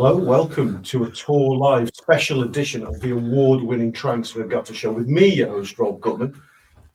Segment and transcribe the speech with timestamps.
[0.00, 5.08] Hello, welcome to a TAW Live special edition of the award-winning Transfer Gutter Show with
[5.08, 6.40] me, your host Rob Gutmann,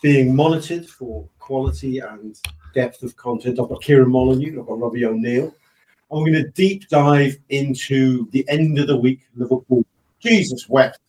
[0.01, 2.39] being monitored for quality and
[2.73, 3.59] depth of content.
[3.59, 5.53] I've got Kieran Molyneux, I've got Robbie O'Neill.
[6.13, 9.85] I'm going to deep dive into the end of the week Liverpool.
[10.21, 10.99] Jesus wept.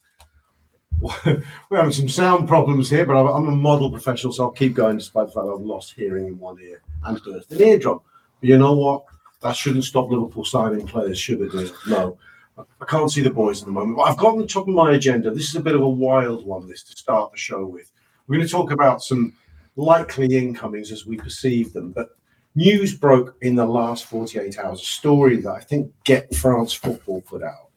[1.01, 4.99] We're having some sound problems here, but I'm a model professional, so I'll keep going
[4.99, 8.01] despite the fact I've lost hearing in one ear and burst an eardrum.
[8.41, 9.05] But you know what?
[9.45, 11.73] That shouldn't stop Liverpool signing players, should it?
[11.87, 12.17] No.
[12.57, 13.99] I can't see the boys at the moment.
[13.99, 15.31] But I've got on the top of my agenda.
[15.31, 17.93] This is a bit of a wild one, this to start the show with.
[18.27, 19.35] We're going to talk about some
[19.77, 21.93] likely incomings as we perceive them.
[21.93, 22.17] But
[22.55, 27.21] news broke in the last 48 hours, a story that I think Get France Football
[27.21, 27.69] put out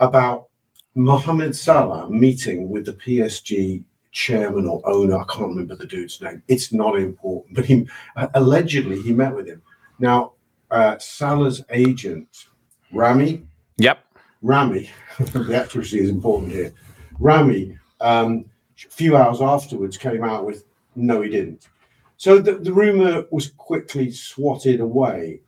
[0.00, 0.48] about
[0.96, 5.18] Mohamed Salah meeting with the PSG chairman or owner.
[5.18, 6.42] I can't remember the dude's name.
[6.48, 7.86] It's not important, but he
[8.34, 9.62] allegedly he met with him.
[10.00, 10.32] Now,
[10.70, 12.46] uh, Salah's agent,
[12.92, 13.46] Rami.
[13.78, 13.98] Yep.
[14.42, 16.72] Rami, the accuracy is important here.
[17.18, 18.44] Rami, um,
[18.84, 21.68] a few hours afterwards, came out with no, he didn't.
[22.16, 25.40] So the, the rumor was quickly swatted away.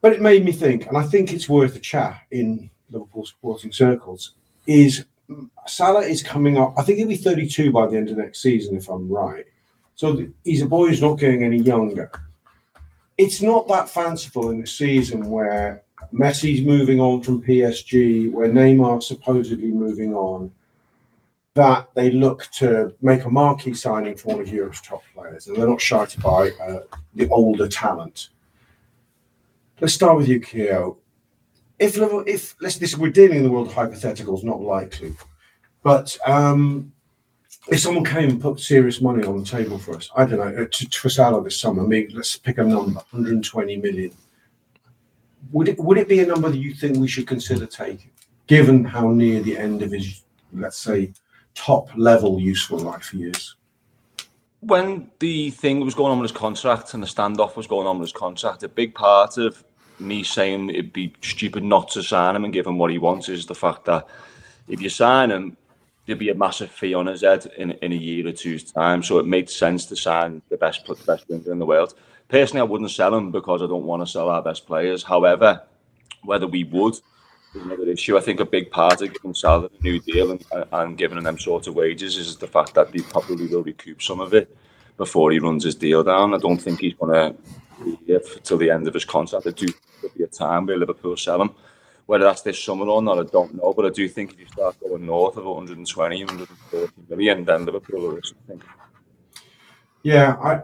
[0.00, 3.72] But it made me think, and I think it's worth a chat in Liverpool supporting
[3.72, 4.34] circles,
[4.66, 5.04] is
[5.66, 6.74] Salah is coming up.
[6.78, 9.44] I think he'll be 32 by the end of next season, if I'm right.
[9.96, 12.10] So he's a boy who's not getting any younger.
[13.18, 19.06] It's not that fanciful in the season where Messi's moving on from PSG, where Neymar's
[19.06, 20.52] supposedly moving on,
[21.54, 25.56] that they look to make a marquee signing for one of Europe's top players, and
[25.56, 26.80] they're not shy to buy uh,
[27.14, 28.28] the older talent.
[29.80, 30.98] Let's start with you, Keo.
[31.80, 35.14] If if let's this we're dealing in the world of hypotheticals, not likely,
[35.82, 36.92] but um,
[37.68, 40.62] if someone came and put serious money on the table for us, I don't know,
[40.62, 44.12] uh, to, to Salah this summer, maybe let's pick a number, 120 million.
[45.52, 48.10] Would it would it be a number that you think we should consider taking,
[48.46, 51.12] given how near the end of his, let's say,
[51.58, 53.56] top level useful life he is.
[54.60, 57.98] When the thing was going on with his contract and the standoff was going on
[57.98, 59.64] with his contract, a big part of
[59.98, 63.28] me saying it'd be stupid not to sign him and give him what he wants
[63.28, 64.06] is the fact that
[64.68, 65.56] if you sign him,
[66.08, 69.02] there'd be a massive fee on his head in, in a year or two's time.
[69.02, 71.94] So it made sense to sign the best the best winger in the world.
[72.28, 75.02] Personally, I wouldn't sell him because I don't want to sell our best players.
[75.02, 75.62] However,
[76.24, 78.16] whether we would is another issue.
[78.16, 81.38] I think a big part of giving Salah a new deal and, and giving them
[81.38, 84.56] sort of wages is the fact that he probably will recoup some of it
[84.96, 86.34] before he runs his deal down.
[86.34, 87.36] I don't think he's going to
[87.84, 89.46] be here till the end of his contract.
[89.46, 89.66] I do
[90.16, 91.50] be a time where Liverpool sell him.
[92.08, 93.74] Whether that's this summer or not, I don't know.
[93.76, 98.16] But I do think if you start going north of 120, 140 million, then Liverpool
[98.16, 98.62] I think.
[100.02, 100.62] Yeah, I,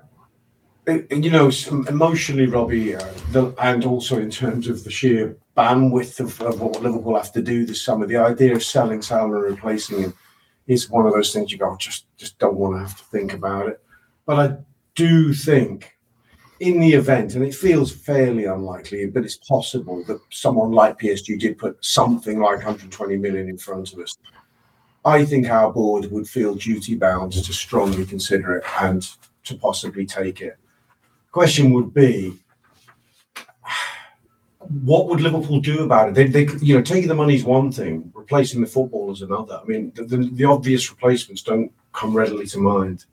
[1.11, 1.51] you know,
[1.87, 6.81] emotionally, Robbie, uh, the, and also in terms of the sheer bandwidth of, of, what
[6.81, 10.15] Liverpool have to do this summer, the idea of selling Salah and replacing him
[10.67, 13.35] is one of those things you go, just just don't want to have to think
[13.35, 13.83] about it.
[14.25, 14.57] But I
[14.95, 15.94] do think
[16.65, 21.39] in the event, and it feels fairly unlikely, but it's possible that someone like PSG
[21.39, 24.19] did put something like 120 million in front of us.
[25.05, 29.07] I think our board would feel duty bound to strongly consider it and
[29.45, 30.59] to possibly take it
[31.35, 32.39] question would be
[34.85, 36.15] what would Liverpool do about it?
[36.15, 39.61] They, they, you know, taking the money is one thing, replacing the football is another.
[39.61, 43.05] I mean, the, the, the, obvious replacements don't come readily to mind.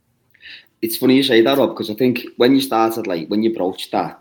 [0.81, 3.55] It's funny you say that, Rob, because I think when you started, like, when you
[3.55, 4.19] broached that,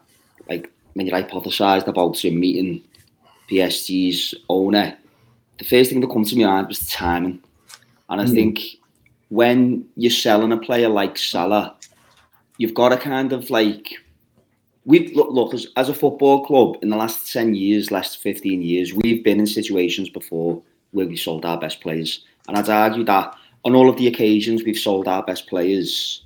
[0.49, 2.83] like, when you hypothesised about meeting
[3.51, 4.97] PSG's owner,
[5.59, 7.43] the first thing that comes to my mind was timing.
[8.09, 8.35] And I mm.
[8.35, 8.61] think
[9.29, 11.77] when you're selling a player like Salah,
[12.59, 13.95] you've got to kind of like
[14.85, 18.63] we look, look as, as a football club in the last 10 years last 15
[18.63, 23.05] years we've been in situations before where we sold our best players and i'd argue
[23.05, 23.35] that
[23.65, 26.25] on all of the occasions we've sold our best players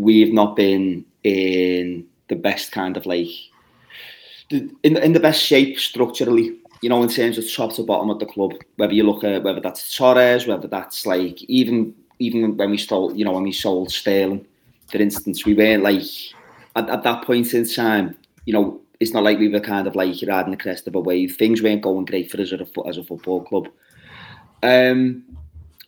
[0.00, 3.28] we've not been in the best kind of like
[4.50, 8.18] in, in the best shape structurally you know in terms of top to bottom of
[8.18, 12.70] the club whether you look at whether that's Torres whether that's like even even when
[12.70, 14.46] we sold, you know when we sold Sterling
[14.90, 16.02] for instance, we weren't like
[16.76, 19.94] at, at that point in time, you know, it's not like we were kind of
[19.94, 21.36] like riding the crest of a wave.
[21.36, 23.68] Things weren't going great for us as a, as a football club.
[24.62, 25.24] Um,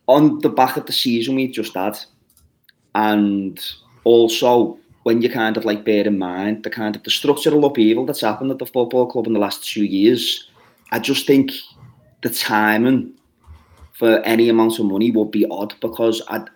[0.07, 1.99] on the back of the season we just had,
[2.95, 3.63] and
[4.05, 8.07] also when you kind of like bear in mind the kind of the structural upheaval
[8.07, 10.49] that's happened at the football club in the last two years,
[10.93, 11.53] I just think
[12.23, 13.15] the timing
[13.93, 16.49] for any amount of money would be odd because I'd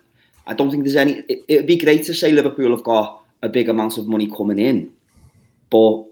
[0.47, 1.23] I don't think there's any.
[1.27, 4.59] It, would be great to say Liverpool have got a big amount of money coming
[4.59, 4.91] in,
[5.69, 6.05] but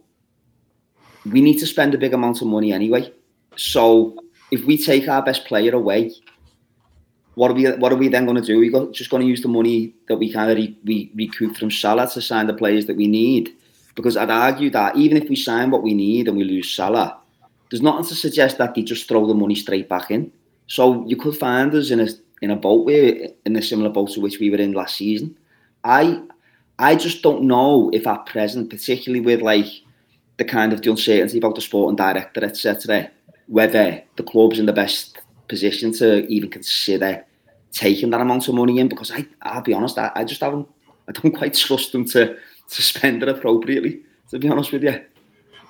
[1.31, 3.11] we need to spend a big amount of money anyway.
[3.55, 4.17] So
[4.51, 6.11] if we take our best player away,
[7.35, 8.59] what are we what are we then going to do?
[8.59, 11.57] We got just going to use the money that we kind of re, we recoup
[11.57, 13.53] from Salah to sign the players that we need.
[13.93, 17.17] Because I'd argue that even if we sign what we need and we lose Salah,
[17.69, 20.31] there's nothing to suggest that they just throw the money straight back in.
[20.67, 22.07] So you could find us in a
[22.41, 25.38] in a boat where in a similar boat to which we were in last season.
[25.83, 26.21] I
[26.79, 29.67] I just don't know if at present, particularly with like
[30.38, 33.09] the kind of the uncertainty about the sporting director, etc.,
[33.47, 35.17] whether the club's in the best
[35.47, 37.25] position to even consider
[37.71, 38.88] taking that amount of money in.
[38.88, 40.68] Because I, I'll be honest, I, I just haven't,
[41.07, 42.38] I don't quite trust them to
[42.69, 44.01] to spend it appropriately.
[44.31, 45.01] To be honest with you.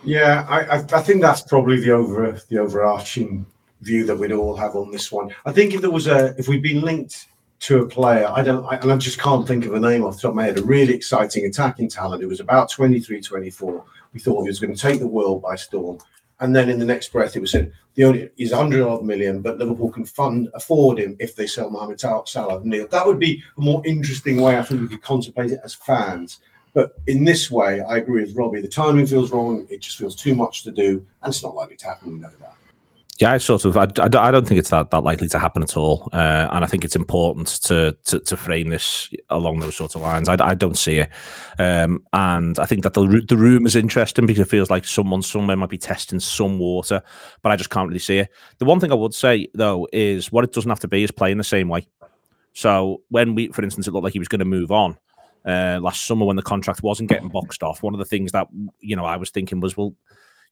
[0.04, 3.46] Yeah, I, I think that's probably the over the overarching
[3.82, 5.34] view that we'd all have on this one.
[5.46, 7.28] I think if there was a if we'd been linked
[7.62, 10.16] to a player, I don't, I, and I just can't think of a name off
[10.18, 12.22] the top of my head, a really exciting attacking talent.
[12.22, 13.84] It was about 23, 24.
[14.14, 16.00] We thought he was going to take the world by storm.
[16.40, 19.42] And then in the next breath, it was said the only he's 100 odd million,
[19.42, 22.62] but Liverpool can fund afford him if they sell Mohamed Salah.
[22.64, 24.58] Neil, that would be a more interesting way.
[24.58, 26.40] I think we could contemplate it as fans.
[26.74, 28.60] But in this way, I agree with Robbie.
[28.60, 29.66] The timing feels wrong.
[29.70, 32.12] It just feels too much to do, and it's not likely to happen.
[32.12, 32.56] We know that.
[33.20, 33.78] Yeah, I sort of.
[33.78, 36.68] I, I, don't think it's that, that likely to happen at all, uh, and I
[36.68, 40.28] think it's important to, to, to frame this along those sorts of lines.
[40.28, 41.10] I, I don't see it,
[41.58, 45.22] um, and I think that the the room is interesting because it feels like someone
[45.22, 47.02] somewhere might be testing some water,
[47.42, 48.30] but I just can't really see it.
[48.58, 51.12] The one thing I would say though is what it doesn't have to be is
[51.12, 51.88] playing the same way.
[52.52, 54.98] So when we, for instance, it looked like he was going to move on
[55.46, 58.48] uh, last summer when the contract wasn't getting boxed off, one of the things that
[58.82, 59.96] you know I was thinking was, well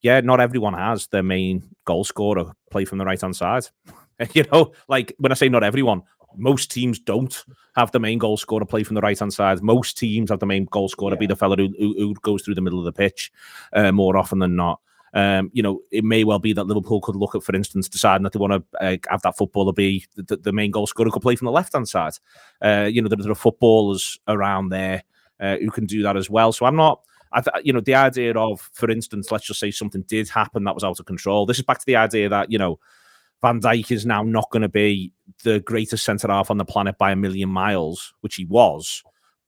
[0.03, 3.63] yeah, not everyone has their main goal scorer play from the right hand side.
[4.33, 6.03] you know, like when I say not everyone,
[6.35, 7.43] most teams don't
[7.75, 9.61] have the main goal scorer play from the right hand side.
[9.61, 11.19] Most teams have the main goal scorer yeah.
[11.19, 13.31] be the fellow who, who, who, goes through the middle of the pitch
[13.71, 14.79] uh, more often than not.
[15.15, 18.23] Um, you know, it may well be that Liverpool could look at, for instance, deciding
[18.23, 21.21] that they want to uh, have that footballer be the, the, main goal scorer could
[21.21, 22.13] play from the left hand side.
[22.61, 25.03] Uh, you know, there, there, are footballers around there
[25.39, 26.51] uh, who can do that as well.
[26.51, 27.01] So I'm not.
[27.33, 30.63] I th- you know, the idea of, for instance, let's just say something did happen
[30.63, 31.45] that was out of control.
[31.45, 32.79] This is back to the idea that you know,
[33.41, 35.11] Van Dijk is now not going to be
[35.43, 39.03] the greatest centre half on the planet by a million miles, which he was.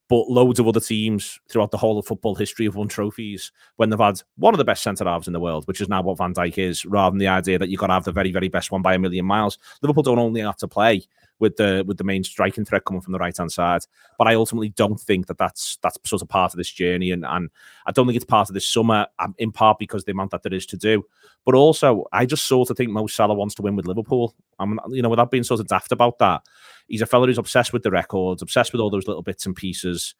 [0.07, 3.89] But loads of other teams throughout the whole of football history have won trophies when
[3.89, 6.17] they've had one of the best centre halves in the world, which is now what
[6.19, 8.47] Van Dijk is, rather than the idea that you've got to have the very, very
[8.47, 9.57] best one by a million miles.
[9.81, 11.03] Liverpool don't only have to play
[11.39, 13.81] with the with the main striking threat coming from the right hand side.
[14.17, 17.25] But I ultimately don't think that that's that's sort of part of this journey, and
[17.25, 17.49] and
[17.85, 19.07] I don't think it's part of this summer.
[19.19, 21.03] Um, in part because the amount that there is to do,
[21.45, 24.35] but also I just sort of think Mo Salah wants to win with Liverpool.
[24.59, 26.41] I'm you know without being sort of daft about that,
[26.87, 29.55] he's a fellow who's obsessed with the records, obsessed with all those little bits and
[29.55, 30.15] pieces,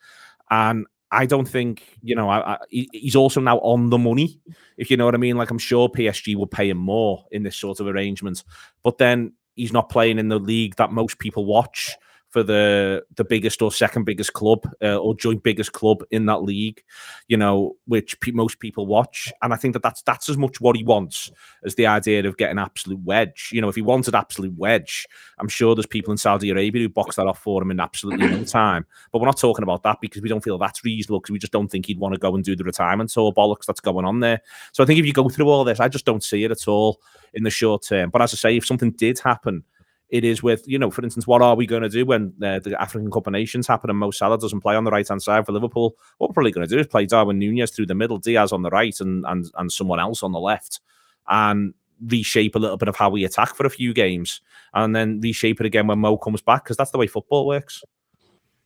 [0.50, 2.30] and I don't think you know.
[2.30, 4.40] I, I, he's also now on the money,
[4.78, 5.38] if you know what I mean.
[5.38, 8.44] Like I'm sure PSG will pay him more in this sort of arrangement,
[8.84, 11.98] but then he's not playing in the league that most people watch
[12.36, 16.40] for the the biggest or second biggest club uh, or joint biggest club in that
[16.40, 16.84] league,
[17.30, 19.32] you know, which pe- most people watch.
[19.42, 21.32] And I think that that's that's as much what he wants
[21.64, 23.52] as the idea of getting absolute wedge.
[23.54, 25.08] You know, if he wanted absolute wedge,
[25.40, 28.28] I'm sure there's people in Saudi Arabia who box that off for him in absolutely
[28.28, 28.86] no time.
[29.14, 31.54] But we're not talking about that because we don't feel that's reasonable because we just
[31.54, 34.20] don't think he'd want to go and do the retirement tour bollocks that's going on
[34.20, 34.42] there.
[34.74, 36.68] So I think if you go through all this, I just don't see it at
[36.68, 37.00] all
[37.34, 38.10] in the short term.
[38.10, 39.64] But as I say, if something did happen
[40.10, 42.60] it is with, you know, for instance, what are we going to do when uh,
[42.60, 45.22] the African Cup of Nations happen and Mo Salah doesn't play on the right hand
[45.22, 45.96] side for Liverpool?
[46.18, 48.62] What we're probably going to do is play Darwin Nunez through the middle, Diaz on
[48.62, 50.80] the right, and and and someone else on the left,
[51.28, 51.74] and
[52.06, 54.42] reshape a little bit of how we attack for a few games,
[54.74, 57.84] and then reshape it again when Mo comes back because that's the way football works.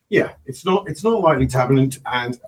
[0.10, 2.40] Yeah, it's not it's not likely to happen, and, and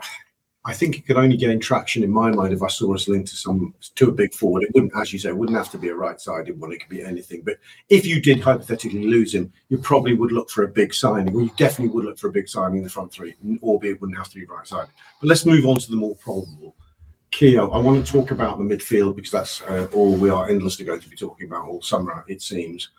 [0.63, 3.29] I think it could only gain traction in my mind if I saw us linked
[3.29, 4.61] to some to a big forward.
[4.61, 6.71] It wouldn't, as you say, it wouldn't have to be a right-sided one.
[6.71, 7.41] It could be anything.
[7.41, 7.57] But
[7.89, 11.33] if you did hypothetically lose him, you probably would look for a big signing.
[11.33, 14.01] Well, you definitely would look for a big signing in the front three, albeit it
[14.01, 14.91] wouldn't have to be right-sided.
[15.19, 16.75] But let's move on to the more probable.
[17.31, 20.85] Keo, I want to talk about the midfield because that's uh, all we are endlessly
[20.85, 22.89] going to be talking about all summer, it seems.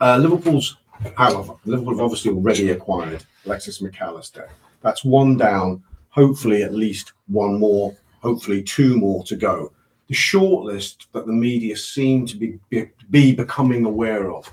[0.00, 0.78] Uh, Liverpool's,
[1.16, 4.48] however, Liverpool have obviously already acquired Alexis Mac Allister.
[4.80, 9.72] That's one down hopefully at least one more, hopefully two more to go.
[10.08, 14.48] The shortlist that the media seem to be, be, be becoming aware of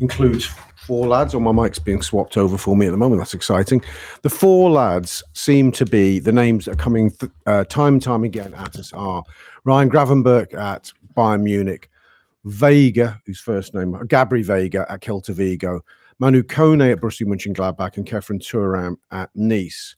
[0.00, 1.34] includes four lads.
[1.34, 3.20] Oh, my mic's being swapped over for me at the moment.
[3.20, 3.82] That's exciting.
[4.22, 8.02] The four lads seem to be the names that are coming th- uh, time and
[8.02, 9.24] time again at us are
[9.64, 11.88] Ryan Gravenberch at Bayern Munich,
[12.44, 15.80] Veiga, whose first name Gabri Veiga at Celta Vigo,
[16.18, 19.94] Manu Kone at Borussia Mönchengladbach, and Khéphren Thuram at Nice.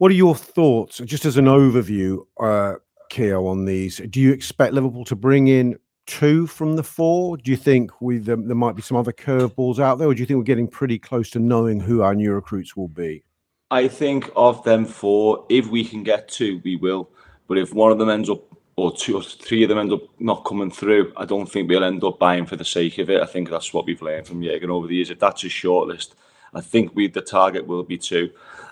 [0.00, 2.76] What are your thoughts, just as an overview, uh,
[3.10, 3.98] Keo, on these?
[4.08, 7.36] Do you expect Liverpool to bring in two from the four?
[7.36, 10.20] Do you think we there, there might be some other curveballs out there, or do
[10.20, 13.24] you think we're getting pretty close to knowing who our new recruits will be?
[13.70, 17.10] I think of them four, if we can get two, we will.
[17.46, 18.40] But if one of them ends up,
[18.76, 21.84] or two or three of them end up not coming through, I don't think we'll
[21.84, 23.20] end up buying for the sake of it.
[23.20, 25.10] I think that's what we've learned from Jurgen over the years.
[25.10, 26.14] If that's his shortlist,
[26.54, 28.30] I think we the target will be two.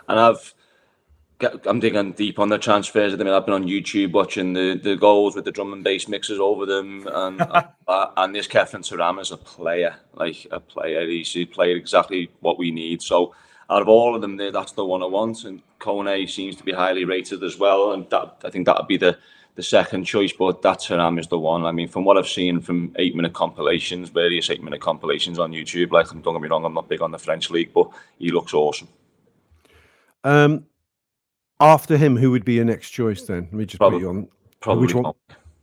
[0.09, 0.55] And I've
[1.41, 3.37] I'm digging deep on the transfers at the minute.
[3.37, 6.67] I've been on YouTube watching the, the goals with the drum and bass mixes over
[6.67, 11.07] them, and uh, and this Khéphren Thuram is a player, like a player.
[11.07, 13.03] He's he played exactly what we need.
[13.03, 13.35] So
[13.71, 15.45] out of all of them, there, that's the one I want.
[15.45, 18.89] And Kone seems to be highly rated as well, and that I think that would
[18.89, 19.17] be the
[19.55, 20.33] the second choice.
[20.33, 21.67] But that Turam is the one.
[21.67, 25.53] I mean, from what I've seen from eight minute compilations, various eight minute compilations on
[25.53, 28.33] YouTube, like don't get me wrong, I'm not big on the French league, but he
[28.33, 28.89] looks awesome.
[30.25, 30.67] Um,
[31.61, 33.45] after him, who would be your next choice then?
[33.45, 34.29] Let me just Probably- put you on.
[34.61, 35.13] Probably Which one?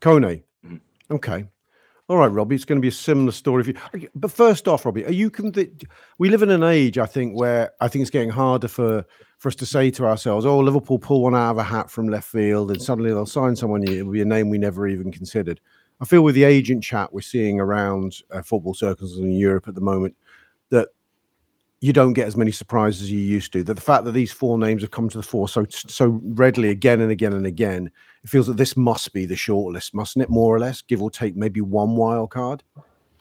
[0.02, 0.44] Kone.
[0.66, 0.80] Mhm.
[1.12, 1.46] Okay.
[2.08, 2.56] All right, Robbie.
[2.56, 3.64] It's going to be a similar story.
[3.64, 4.08] For you.
[4.14, 5.86] But first off, Robbie, are you convinced?
[6.20, 9.04] We live in an age, I think, where I think it's getting harder for
[9.40, 12.08] for us to say to ourselves, "Oh, Liverpool pull one out of a hat from
[12.08, 13.84] left field, and suddenly they'll sign someone.
[13.88, 15.60] It'll be a name we never even considered."
[16.00, 19.76] I feel with the agent chat we're seeing around uh, football circles in Europe at
[19.76, 20.16] the moment
[20.70, 20.90] that
[21.82, 23.64] you don't get as many surprises as you used to.
[23.64, 26.70] That the fact that these four names have come to the fore so so readily
[26.70, 27.92] again and again and again,
[28.24, 30.30] it feels that this must be the shortlist, mustn't it?
[30.30, 32.64] More or less, give or take maybe one wild card.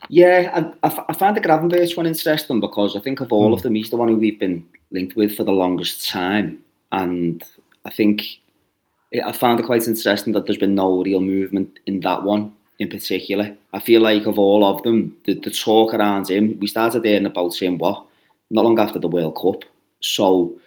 [0.09, 3.49] Yeah, I, I, f- I find the Gravenberch one interesting because I think of all
[3.49, 3.55] hmm.
[3.55, 6.63] of them, he's the one who we've been linked with for the longest time.
[6.93, 7.43] And
[7.85, 8.23] I think
[9.25, 12.89] I found it quite interesting that there's been no real movement in that one in
[12.89, 13.57] particular.
[13.73, 17.27] I feel like of all of them, the, the talk around him, we started hearing
[17.27, 18.05] about him, what,
[18.51, 19.65] not long after the World Cup.
[20.01, 20.59] So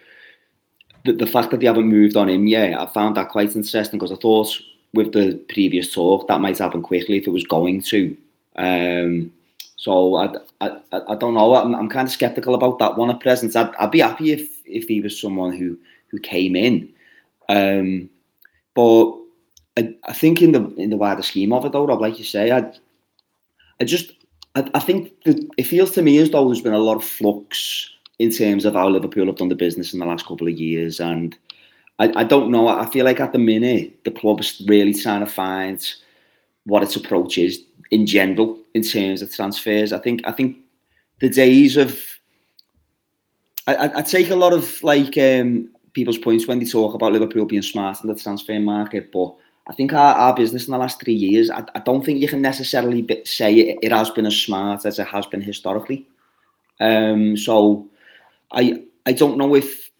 [1.05, 3.99] the, the fact that they haven't moved on him yet, I found that quite interesting
[3.99, 4.49] because I thought
[4.93, 8.17] with the previous talk that might happen quickly if it was going to.
[8.55, 9.31] Um,
[9.75, 11.55] so I, I, I I don't know.
[11.55, 13.55] I'm, I'm kind of skeptical about that one at present.
[13.55, 16.89] I'd, I'd be happy if if he was someone who who came in.
[17.49, 18.09] Um,
[18.73, 19.13] but
[19.77, 22.25] I, I think in the in the wider scheme of it, though, Rob, like you
[22.25, 22.73] say, I
[23.79, 24.13] I just
[24.57, 27.89] I, I think it feels to me as though there's been a lot of flux
[28.17, 30.99] in terms of how Liverpool have done the business in the last couple of years,
[30.99, 31.37] and
[31.99, 32.67] I, I don't know.
[32.67, 35.85] I feel like at the minute the club's really trying to find
[36.65, 39.93] what its approach is in general in terms of transfers.
[39.93, 40.57] I think I think
[41.19, 42.01] the days of
[43.67, 47.13] I, I, I take a lot of like um, people's points when they talk about
[47.13, 49.35] Liverpool being smart in the transfer market, but
[49.69, 52.27] I think our, our business in the last three years, I, I don't think you
[52.27, 56.07] can necessarily say it, it has been as smart as it has been historically.
[56.79, 57.87] Um, so
[58.51, 59.91] I I don't know if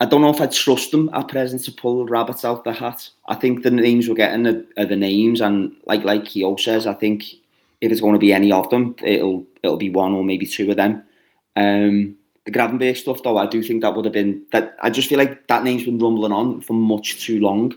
[0.00, 3.08] I don't know if I trust them at present to pull rabbits out the hat.
[3.28, 6.86] I think the names we're getting are, are the names, and like like Keo says,
[6.86, 7.24] I think
[7.80, 10.70] if it's going to be any of them, it'll it'll be one or maybe two
[10.70, 11.02] of them.
[11.56, 14.76] Um, the Gravenberch stuff, though, I do think that would have been that.
[14.80, 17.74] I just feel like that name's been rumbling on for much too long.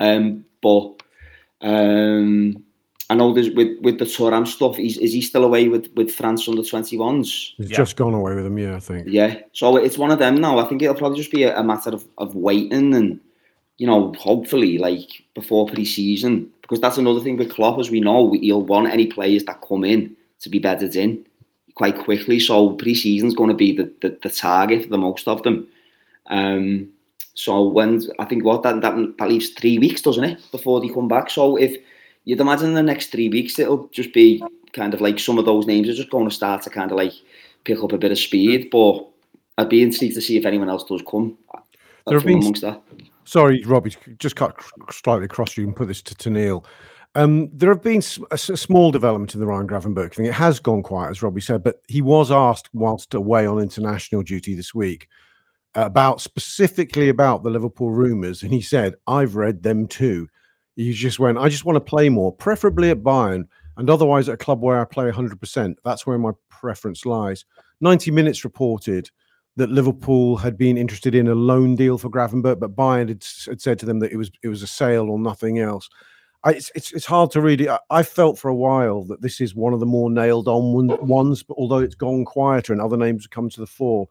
[0.00, 1.02] Um, but
[1.60, 2.62] um,
[3.10, 4.78] I know there's with with the Thuram stuff.
[4.78, 7.54] Is is he still away with with France under twenty ones?
[7.56, 7.76] He's Yeah.
[7.76, 9.06] just gone away with them, yeah, I think.
[9.08, 10.58] Yeah, so it's one of them now.
[10.58, 13.20] I think it'll probably just be a, a matter of, of waiting and,
[13.78, 18.32] you know, hopefully like before pre-season, because that's another thing with Klopp, as we know,
[18.32, 21.24] he'll want any players that come in to be bedded in
[21.74, 22.40] quite quickly.
[22.40, 25.66] So pre-season's going to be the, the, the target for the most of them.
[26.26, 26.88] Um,
[27.34, 30.88] so when I think what that, that that leaves three weeks, doesn't it, before they
[30.88, 31.30] come back?
[31.30, 31.76] So if
[32.24, 35.44] you'd imagine in the next three weeks, it'll just be kind of like some of
[35.44, 37.12] those names are just going to start to kind of like
[37.64, 38.70] pick up a bit of speed.
[38.70, 39.06] But
[39.58, 41.36] I'd be intrigued to see if anyone else does come.
[42.06, 42.80] There have been- amongst that.
[43.26, 44.54] Sorry, Robbie, just cut
[44.90, 46.62] slightly across you and put this to, to Neil.
[47.14, 50.26] Um, there have been a small development in the Ryan Gravenberch thing.
[50.26, 54.22] It has gone quiet, as Robbie said, but he was asked whilst away on international
[54.22, 55.08] duty this week
[55.74, 60.28] about specifically about the Liverpool rumours, and he said, "I've read them too."
[60.76, 64.34] He just went, "I just want to play more, preferably at Bayern, and otherwise at
[64.34, 65.78] a club where I play 100%.
[65.84, 67.44] That's where my preference lies."
[67.80, 69.10] 90 minutes reported
[69.56, 73.60] that Liverpool had been interested in a loan deal for Gravenberch, but Bayern had, had
[73.60, 75.88] said to them that it was it was a sale or nothing else.
[76.42, 77.68] I, it's, it's it's hard to read it.
[77.68, 80.72] I, I felt for a while that this is one of the more nailed on
[80.72, 84.08] one, ones, but although it's gone quieter and other names have come to the fore.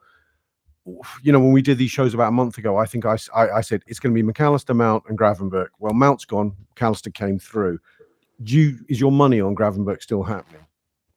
[0.85, 3.61] You know, when we did these shows about a month ago, I think I I
[3.61, 5.69] said it's going to be Mac Allister, Mount, and Gravenberch.
[5.79, 7.79] Well, Mount's gone, Mac Allister came through.
[8.41, 10.65] Do you, is your money on Gravenberch still happening?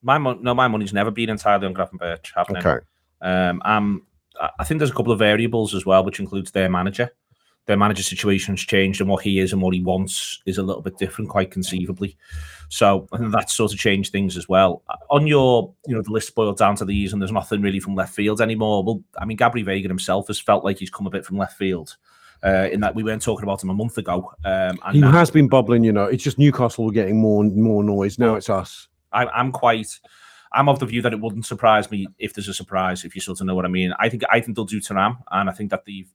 [0.02, 2.64] My mon- no, my money's never been entirely on Gravenberch happening.
[2.64, 2.84] Okay.
[3.22, 4.06] Um, I'm,
[4.40, 7.10] I I think there's a couple of variables as well, which includes their manager.
[7.66, 10.82] Their manager situation's changed and what he is and what he wants is a little
[10.82, 12.16] bit different, quite conceivably.
[12.68, 14.82] So I think that's sort of changed things as well.
[15.10, 17.94] On your, you know, the list boiled down to these, and there's nothing really from
[17.94, 18.84] left field anymore.
[18.84, 21.58] Well, I mean, Gabri Veiga himself has felt like he's come a bit from left
[21.58, 21.96] field.
[22.44, 24.30] Uh, in that we weren't talking about him a month ago.
[24.44, 26.04] Um, he now, has been bubbling, you know.
[26.04, 28.18] It's just Newcastle were getting more and more noise.
[28.18, 28.88] Now it's us.
[29.10, 29.98] I, I'm quite.
[30.52, 33.22] I'm of the view that it wouldn't surprise me if there's a surprise, if you
[33.22, 33.94] sort of know what I mean.
[33.98, 36.06] I think I think they'll do Thuram, and I think that the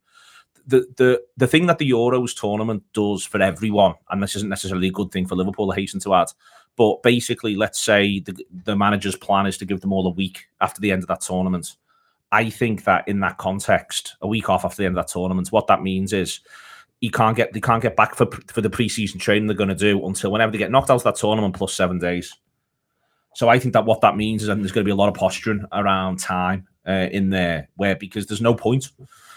[0.68, 4.88] the the the thing that the Euros tournament does for everyone, and this isn't necessarily
[4.88, 6.28] a good thing for Liverpool, I hasten to add,
[6.76, 10.48] but basically, let's say the, the manager's plan is to give them all a week
[10.62, 11.76] after the end of that tournament.
[12.32, 15.52] I think that in that context, a week off after the end of that tournament,
[15.52, 16.40] what that means is
[17.02, 19.76] he can't get they can't get back for for the preseason training they're going to
[19.76, 22.36] do until whenever they get knocked out of that tournament plus seven days.
[23.36, 25.16] So I think that what that means is there's going to be a lot of
[25.16, 28.90] posturing around time uh, in there, where because there's no point.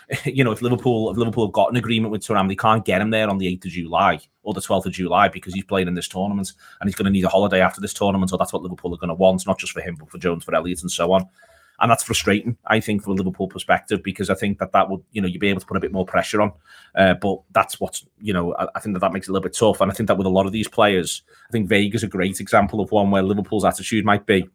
[0.25, 3.01] you know, if Liverpool if Liverpool have got an agreement with Thuram, they can't get
[3.01, 5.89] him there on the 8th of July or the 12th of July because he's playing
[5.89, 8.31] in this tournament and he's going to need a holiday after this tournament.
[8.31, 10.45] So that's what Liverpool are going to want, not just for him, but for Jones,
[10.45, 11.29] for Elliott, and so on.
[11.81, 15.03] And that's frustrating, I think, from a Liverpool perspective, because I think that that would,
[15.11, 16.53] you know, you'd be able to put a bit more pressure on.
[16.95, 19.43] Uh, but that's what, you know, I, I, think that that makes it a little
[19.43, 19.81] bit tough.
[19.81, 22.39] And I think that with a lot of these players, I think Veiga's a great
[22.39, 24.49] example of one where Liverpool's attitude might be,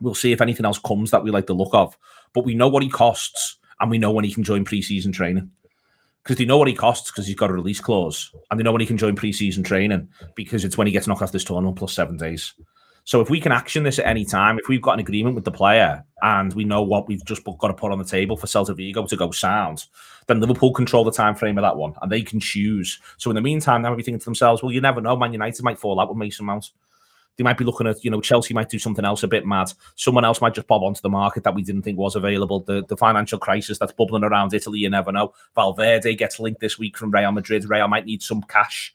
[0.00, 1.98] we'll see if anything else comes that we like the look of,
[2.32, 5.50] but we know what he costs and we know when he can join preseason training
[6.22, 8.72] because they know what he costs because he's got a release clause, and they know
[8.72, 11.76] when he can join preseason training because it's when he gets knocked off this tournament
[11.76, 12.54] plus seven days.
[13.04, 15.44] So if we can action this at any time, if we've got an agreement with
[15.44, 18.48] the player and we know what we've just got to put on the table for
[18.48, 19.86] Celta Vigo to go sound,
[20.26, 22.98] then Liverpool control the time frame of that one and they can choose.
[23.16, 25.32] So in the meantime, they might be thinking to themselves, well, you never know, Man
[25.32, 26.72] United might fall out with Mason Mount.
[27.36, 29.72] They might be looking at, you know, Chelsea might do something else a bit mad.
[29.94, 32.60] Someone else might just bob onto the market that we didn't think was available.
[32.60, 35.34] The the financial crisis that's bubbling around Italy, you never know.
[35.54, 37.68] Valverde gets linked this week from Real Madrid.
[37.68, 38.94] Real might need some cash.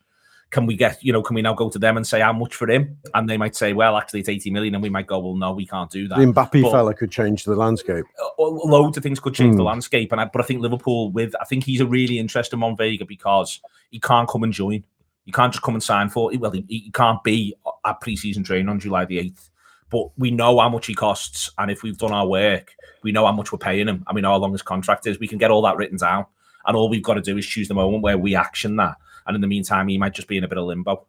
[0.49, 2.55] Can we get, you know, can we now go to them and say how much
[2.55, 2.97] for him?
[3.13, 4.75] And they might say, well, actually, it's 80 million.
[4.75, 6.19] And we might go, well, no, we can't do that.
[6.19, 8.03] The Mbappe but, fella could change the landscape.
[8.21, 9.57] Uh, loads of things could change mm.
[9.57, 9.67] the hmm.
[9.67, 10.11] landscape.
[10.11, 13.07] And I, but I think Liverpool, with, I think he's a really interesting one, Veiga,
[13.07, 13.61] because
[13.91, 14.83] he can't come and join.
[15.25, 16.39] You can't just come and sign for it.
[16.39, 17.55] Well, he, he can't be
[17.85, 19.49] at preseason training on July the 8th.
[19.89, 21.49] But we know how much he costs.
[21.57, 24.21] And if we've done our work, we know how much we're paying him and we
[24.21, 25.19] know how long his contract is.
[25.19, 26.25] We can get all that written down.
[26.65, 28.95] And all we've got to do is choose the moment where we action that.
[29.25, 31.05] And in the meantime, he might just be in a bit of limbo.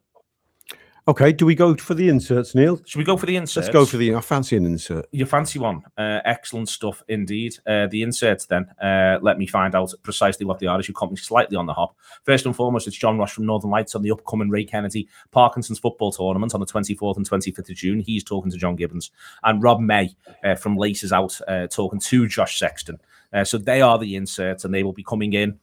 [1.08, 2.80] Okay, do we go for the inserts, Neil?
[2.84, 3.66] Should we go for the inserts?
[3.66, 4.14] Let's go for the.
[4.14, 5.06] I fancy an insert.
[5.10, 5.82] Your fancy one.
[5.98, 7.56] Uh, excellent stuff indeed.
[7.66, 8.66] Uh, the inserts then.
[8.80, 11.66] Uh, let me find out precisely what they are as you caught me slightly on
[11.66, 11.96] the hop.
[12.22, 15.80] First and foremost, it's John Ross from Northern Lights on the upcoming Ray Kennedy Parkinson's
[15.80, 17.98] football tournament on the 24th and 25th of June.
[17.98, 19.10] He's talking to John Gibbons.
[19.42, 23.00] And Rob May uh, from Laces Out uh, talking to Josh Sexton.
[23.32, 25.58] Uh, so they are the inserts and they will be coming in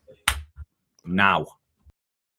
[1.06, 1.48] now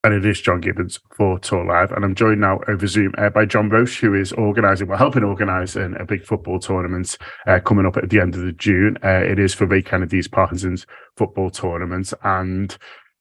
[0.03, 1.91] and it is John Gibbons for TAW Live.
[1.91, 5.23] And I'm joined now over Zoom uh, by John Roche, who is organising, well, helping
[5.23, 8.97] organise a big football tournament uh, coming up at the end of the June.
[9.03, 10.87] Uh, it is for Ray Kennedy's Parkinson's
[11.17, 12.13] football tournament.
[12.23, 12.75] And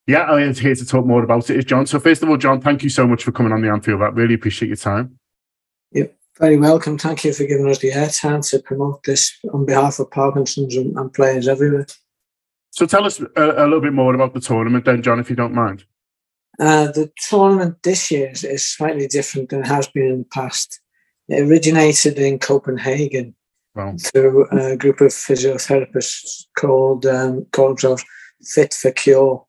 [0.06, 1.84] yeah, I'm here to talk more about it is John.
[1.84, 4.00] So first of all, John, thank you so much for coming on the Anfield.
[4.00, 5.18] I really appreciate your time.
[5.92, 6.96] Yep, very welcome.
[6.96, 10.96] Thank you for giving us the airtime to promote this on behalf of Parkinson's and,
[10.96, 11.86] and players everywhere.
[12.70, 15.36] So tell us a, a little bit more about the tournament then, John, if you
[15.36, 15.84] don't mind.
[16.61, 20.25] Uh, the tournament this year is, is, slightly different than it has been in the
[20.27, 20.79] past.
[21.29, 23.35] It originated in Copenhagen
[23.75, 23.96] wow.
[23.99, 28.05] through a group of physiotherapists called um, called themselves
[28.42, 29.46] Fit for Cure.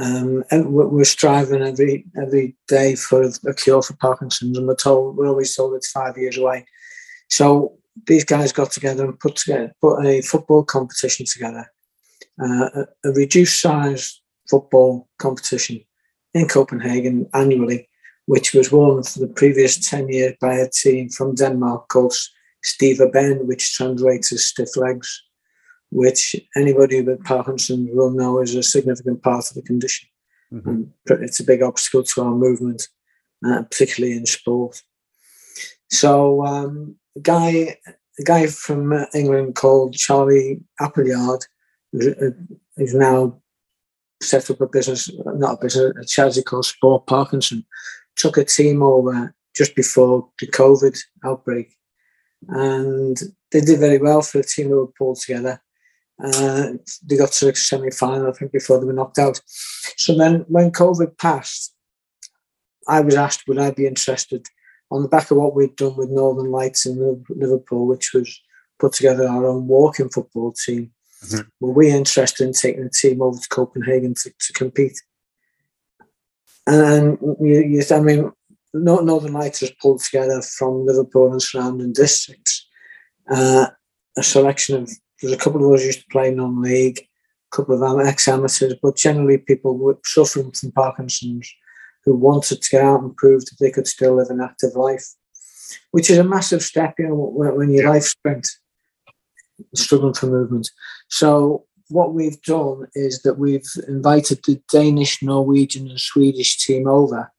[0.00, 5.16] Um, and we're striving every every day for a cure for Parkinson's, and we're told
[5.16, 6.64] we're always told it's five years away.
[7.28, 7.76] So
[8.06, 11.66] these guys got together and put together put a football competition together,
[12.42, 15.84] uh, a, a reduced size football competition
[16.34, 17.88] in Copenhagen annually,
[18.26, 22.14] which was won for the previous 10 years by a team from Denmark called
[22.64, 25.22] Stive Ben, which translates as stiff legs,
[25.90, 30.08] which anybody with Parkinson's will know is a significant part of the condition.
[30.52, 30.82] Mm-hmm.
[31.22, 32.88] It's a big obstacle to our movement,
[33.44, 34.82] uh, particularly in sport.
[35.90, 37.76] So, um, a guy,
[38.18, 41.46] a guy from England called Charlie Appleyard,
[41.92, 43.40] who's uh, now
[44.22, 47.64] set up a business, not a business, a charity called Sport Parkinson.
[48.16, 51.74] Took a team over just before the COVID outbreak,
[52.48, 53.18] and
[53.50, 55.60] they did very well for a team that were pulled together.
[56.22, 56.72] Uh,
[57.08, 59.40] they got to the semi final, I think, before they were knocked out.
[59.96, 61.74] So then, when COVID passed,
[62.88, 64.46] I was asked would I be interested
[64.90, 68.40] on the back of what we'd done with Northern Lights in Liverpool, which was
[68.78, 70.90] put together our own walking football team
[71.24, 71.48] Mm-hmm.
[71.60, 75.00] Were we interested in taking the team over to Copenhagen to, to compete?
[76.66, 78.32] And you, you, I mean,
[78.72, 82.66] Northern Lights has pulled together from Liverpool and surrounding districts
[83.30, 83.66] uh,
[84.16, 88.06] a selection of, there's a couple of us used to play non-league, a couple of
[88.06, 91.52] ex-amateurs, but generally people were suffering from Parkinson's
[92.04, 95.06] who wanted to get out and prove that they could still live an active life,
[95.90, 98.48] which is a massive step, you know, when, when your life's spent
[99.74, 100.70] struggling for movement.
[101.08, 107.30] So what we've done is that we've invited the Danish, Norwegian, and Swedish team over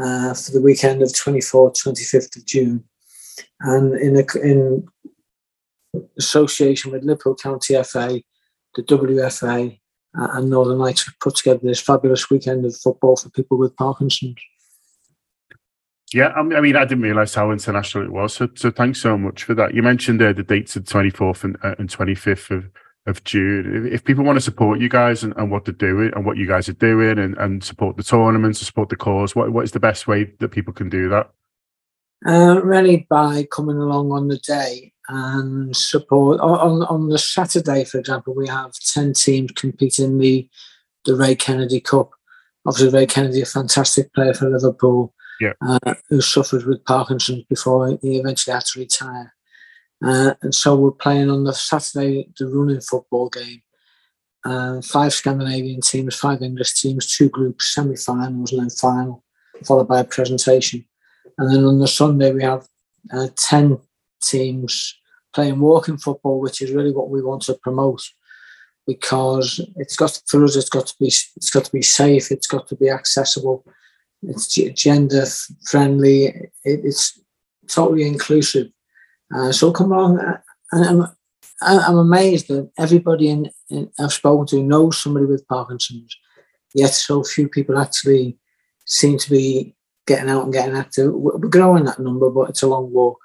[0.00, 2.84] uh, for the weekend of 24th, 25th of June.
[3.60, 4.86] And in, a, in
[6.18, 8.20] association with Liverpool County FA,
[8.74, 9.78] the WFA,
[10.18, 13.76] uh, and Northern Lights have put together this fabulous weekend of football for people with
[13.76, 14.40] Parkinson's.
[16.14, 18.34] Yeah, I mean, I didn't realise how international it was.
[18.34, 19.74] So, so thanks so much for that.
[19.74, 22.70] You mentioned uh, the dates of 24th and, uh, and 25th of,
[23.06, 23.86] of June.
[23.86, 26.38] If, if, people want to support you guys and, and what they're doing and what
[26.38, 29.72] you guys are doing and, and support the tournaments, support the cause, what, what is
[29.72, 31.30] the best way that people can do that?
[32.26, 36.40] Uh, really by coming along on the day and support.
[36.40, 40.48] On, on the Saturday, for example, we have 10 teams competing the,
[41.04, 42.10] the Ray Kennedy Cup.
[42.66, 45.52] Obviously, Ray Kennedy, a fantastic player for Liverpool, yeah.
[45.60, 49.34] uh, who suffered with Parkinson's before he eventually had to retire.
[50.04, 53.62] Uh, and so we're playing on the Saturday, the running football game.
[54.44, 59.24] Uh, five Scandinavian teams, five English teams, two groups, semi-finals, and then final,
[59.64, 60.84] followed by a presentation.
[61.38, 62.66] And then on the Sunday, we have
[63.12, 63.78] uh, 10
[64.22, 64.96] teams
[65.34, 68.02] playing walking football, which is really what we want to promote
[68.88, 72.46] because it's got for us it's got to be it's got to be safe it's
[72.46, 73.62] got to be accessible
[74.22, 75.24] it's gender
[75.66, 76.26] friendly.
[76.26, 77.20] It, it's
[77.68, 78.68] totally inclusive.
[79.34, 80.20] Uh, so come along
[80.72, 81.06] and I'm,
[81.60, 86.16] I'm amazed that everybody in, in, I've spoken to knows somebody with Parkinson's
[86.74, 88.38] yet so few people actually
[88.86, 89.74] seem to be
[90.06, 91.12] getting out and getting active.
[91.12, 93.18] We're growing that number but it's a long walk.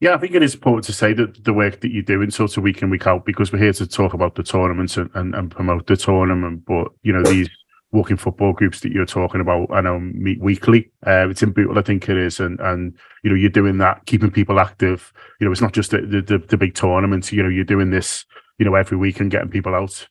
[0.00, 2.56] Yeah, I think it is important to say that the work that you're doing sort
[2.56, 5.34] of week in, week out, because we're here to talk about the tournament and, and,
[5.34, 6.64] and promote the tournament.
[6.66, 7.48] But, you know, these
[7.94, 10.90] walking football groups that you're talking about, I know meet weekly.
[11.06, 12.40] Uh, it's in Bootle, I think it is.
[12.40, 15.12] And, and, you know, you're doing that, keeping people active.
[15.40, 18.26] You know, it's not just the, the, the big tournaments, you know, you're doing this,
[18.58, 20.06] you know, every week and getting people out.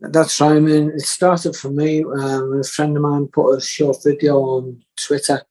[0.00, 0.56] That's right.
[0.56, 2.02] I mean, it started for me.
[2.02, 5.42] Um, a friend of mine put a short video on Twitter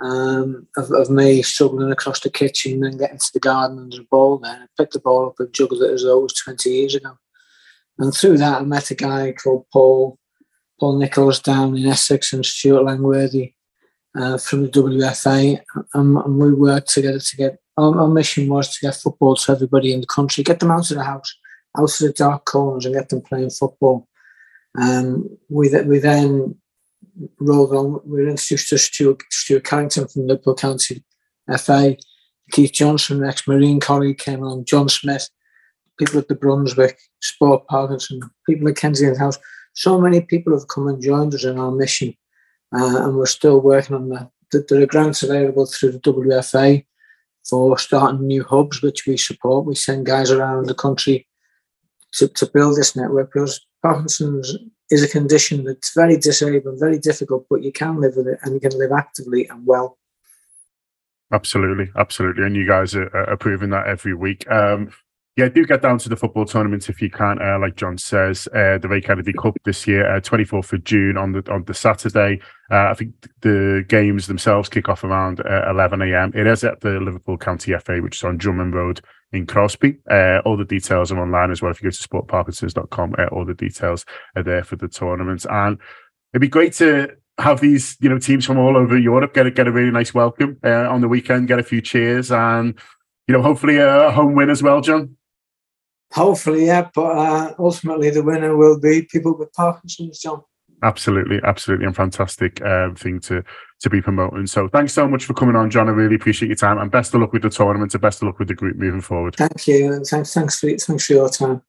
[0.00, 4.00] um, of, of, me struggling across the kitchen and getting to the garden and there's
[4.00, 4.62] a ball there.
[4.62, 7.18] I picked the ball up and juggled it as though it was 20 years ago.
[7.98, 10.18] And through that, I met a guy called Paul,
[10.78, 13.54] Paul Nichols down in Essex and Stuart Langworthy
[14.16, 15.60] uh, from the WFA.
[15.94, 19.52] And, and, we worked together to get, our, our mission was to get football to
[19.52, 21.34] everybody in the country, get them out of the house,
[21.76, 24.08] out of the dark corners and get them playing football.
[24.80, 26.56] Um, we, we then
[27.40, 28.00] rolled on.
[28.04, 31.04] We were introduced to Stuart, Stuart Carrington from Liverpool County
[31.58, 31.96] FA.
[32.52, 34.64] Keith Johnson, ex Marine colleague, came on.
[34.64, 35.28] John Smith,
[35.98, 39.38] people at the Brunswick, Sport Parkinson, people at Kensington House.
[39.78, 42.12] So many people have come and joined us in our mission,
[42.76, 44.28] uh, and we're still working on that.
[44.50, 46.84] There are grants available through the WFA
[47.48, 49.66] for starting new hubs, which we support.
[49.66, 51.28] We send guys around the country
[52.14, 54.52] to, to build this network because Parkinson's
[54.90, 58.54] is a condition that's very disabling, very difficult, but you can live with it and
[58.54, 59.96] you can live actively and well.
[61.32, 64.50] Absolutely, absolutely, and you guys are, are proving that every week.
[64.50, 64.90] Um,
[65.38, 67.40] yeah, do get down to the football tournament if you can.
[67.40, 70.82] Uh, like John says, uh, the Ray Kennedy Cup this year, twenty uh, fourth of
[70.82, 72.40] June on the on the Saturday.
[72.72, 76.32] Uh, I think the games themselves kick off around uh, eleven a.m.
[76.34, 79.98] It is at the Liverpool County FA, which is on Drummond Road in Crosby.
[80.10, 81.70] Uh, all the details are online as well.
[81.70, 85.46] If you go to sportparkinsons.com, uh, all the details are there for the tournament.
[85.48, 85.78] And
[86.32, 89.52] it'd be great to have these, you know, teams from all over Europe get a,
[89.52, 92.76] get a really nice welcome on the weekend, get a few cheers, and
[93.28, 95.17] you know, hopefully a home win as well, John.
[96.12, 100.42] Hopefully, yeah, but uh, ultimately the winner will be people with Parkinson's, John.
[100.82, 103.42] Absolutely, absolutely, and fantastic uh, thing to
[103.80, 104.46] to be promoting.
[104.46, 105.88] So thanks so much for coming on, John.
[105.88, 108.26] I really appreciate your time, and best of luck with the tournament, and best of
[108.26, 109.36] luck with the group moving forward.
[109.36, 111.62] Thank you, and thanks, thanks for thanks for your time.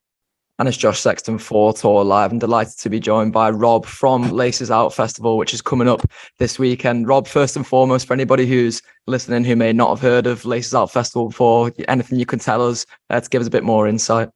[0.59, 2.33] And it's Josh Sexton for TAW Live.
[2.33, 6.01] I'm delighted to be joined by Rob from Laces Out Festival, which is coming up
[6.37, 7.07] this weekend.
[7.07, 10.75] Rob, first and foremost, for anybody who's listening who may not have heard of Laces
[10.75, 13.87] Out Festival before, anything you can tell us uh, to give us a bit more
[13.87, 14.29] insight.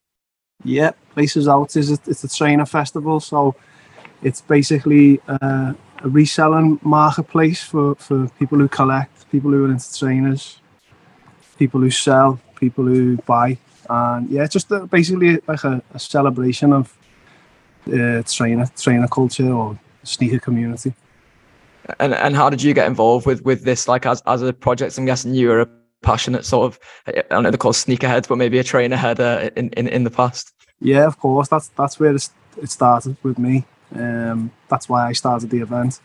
[0.64, 3.54] Yeah, Laces Out is a, it's a trainer festival, so
[4.22, 9.94] it's basically uh, a reselling marketplace for, for people who collect, people who are into
[9.94, 10.62] trainers,
[11.60, 13.58] people who sell, people who buy.
[13.90, 16.96] And yeah, just basically like a, a celebration of
[17.88, 20.94] uh, trainer trainer culture or sneaker community.
[22.00, 23.88] And and how did you get involved with with this?
[23.88, 25.68] Like as as a project, I'm guessing you were a
[26.02, 29.50] passionate sort of I don't know they're called sneakerheads, but maybe a trainer head uh,
[29.56, 30.54] in, in in the past.
[30.80, 31.48] Yeah, of course.
[31.50, 32.30] That's that's where it
[32.66, 33.66] started with me.
[33.96, 36.00] Um, that's why I started the event.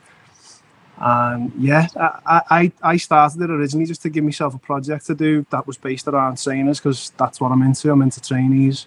[1.00, 5.14] And yeah, I, I, I started it originally just to give myself a project to
[5.14, 7.90] do that was based around trainers because that's what I'm into.
[7.92, 8.86] I'm into trainees.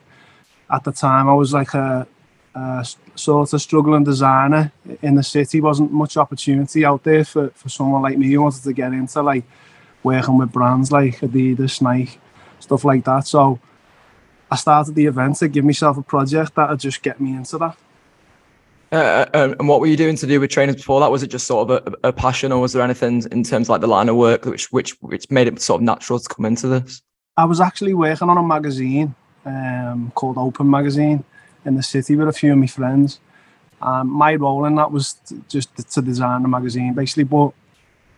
[0.69, 2.06] At the time, I was like a,
[2.54, 4.71] a sort of struggling designer
[5.02, 5.62] in the city.
[5.62, 9.21] Wasn't much opportunity out there for, for someone like me who wanted to get into
[9.21, 9.45] like
[10.04, 12.19] working with brands like Adidas, Nike,
[12.60, 13.26] stuff like that.
[13.26, 13.60] So
[14.50, 17.58] I started the event to give myself a project that would just get me into
[17.60, 17.78] that.
[18.92, 21.10] Uh, uh, and what were you doing to do with trainers before that?
[21.10, 23.70] Was it just sort of a, a, passion, or was there anything in terms of
[23.70, 26.44] like the line of work which which which made it sort of natural to come
[26.44, 27.02] into this?
[27.38, 31.24] I was actually working on a magazine um, called Open Magazine
[31.64, 33.22] in the city with a few of my friends.
[33.82, 35.16] Um, my role in that was
[35.48, 37.24] just to design the magazine, basically.
[37.24, 37.54] But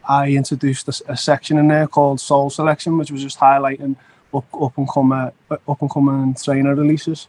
[0.10, 3.96] I introduced a, a, section in there called Soul Selection, which was just highlighting
[4.34, 7.28] up, up and coming up and coming trainer releases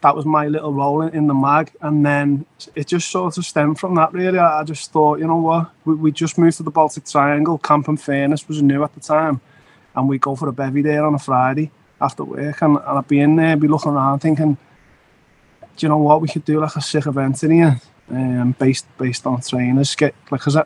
[0.00, 1.72] that was my little role in, in, the mag.
[1.80, 4.38] And then it just sort of stemmed from that, really.
[4.38, 7.58] I, I just thought, you know what, we, we, just moved to the Baltic Triangle.
[7.58, 9.40] Camp and Furnace was new at the time.
[9.94, 12.62] And we go for a bevy there on a Friday after work.
[12.62, 14.56] And, and I'd be in there, be looking around thinking,
[15.76, 17.80] do you know what, we could do like a sick event in here
[18.10, 19.94] um, based based on trainers.
[19.96, 20.64] Get, like, cause I,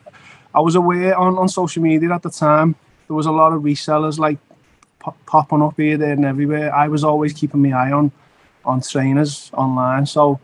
[0.54, 2.74] I was aware on, on social media at the time,
[3.08, 4.38] there was a lot of resellers like
[4.98, 6.74] pop, popping up here, there and everywhere.
[6.74, 8.12] I was always keeping my eye on
[8.64, 10.06] on trainers online.
[10.06, 10.40] So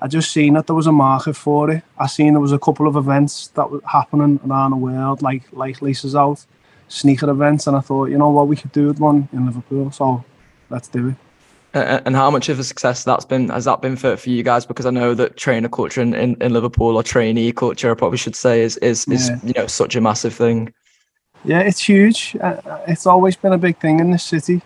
[0.00, 1.82] I just seen that there was a market for it.
[1.98, 5.42] I seen there was a couple of events that were happening around the world, like
[5.52, 6.44] like Laces Out,
[6.88, 9.90] sneaker events, and I thought, you know what, we could do one in Liverpool.
[9.90, 10.24] So
[10.70, 11.16] let's do it.
[11.74, 14.64] And how much of a success that's been has that been for, for you guys?
[14.64, 18.18] Because I know that trainer culture in, in, in Liverpool or trainee culture, I probably
[18.18, 19.38] should say, is is, is yeah.
[19.44, 20.72] you know such a massive thing.
[21.44, 22.36] Yeah, it's huge.
[22.40, 22.56] Uh,
[22.88, 24.62] it's always been a big thing in this city.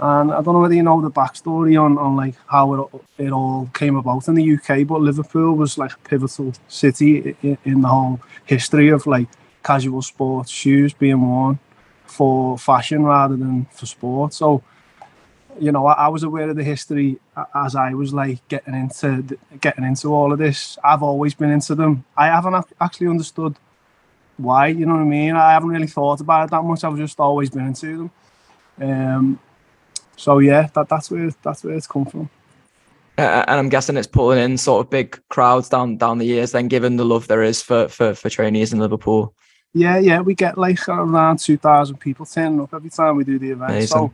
[0.00, 3.32] And I don't know whether you know the backstory on, on like how it, it
[3.32, 7.82] all came about in the UK, but Liverpool was like a pivotal city in, in
[7.82, 9.28] the whole history of like
[9.64, 11.58] casual sports shoes being worn
[12.04, 14.32] for fashion rather than for sport.
[14.32, 14.62] So,
[15.58, 17.18] you know, I, I, was aware of the history
[17.54, 20.78] as I was like getting into getting into all of this.
[20.84, 22.04] I've always been into them.
[22.16, 23.56] I haven't actually understood
[24.36, 24.68] why.
[24.68, 25.34] You know what I mean?
[25.34, 26.84] I haven't really thought about it that much.
[26.84, 28.10] I've just always been into them.
[28.80, 29.40] Um,
[30.18, 32.28] so yeah, that, that's where that's where it's come from.
[33.16, 36.52] Uh, and I'm guessing it's pulling in sort of big crowds down down the years.
[36.52, 39.32] Then, given the love there is for for, for trainees in Liverpool.
[39.74, 43.38] Yeah, yeah, we get like around two thousand people turning up every time we do
[43.38, 43.70] the event.
[43.70, 43.86] Amazing.
[43.86, 44.12] So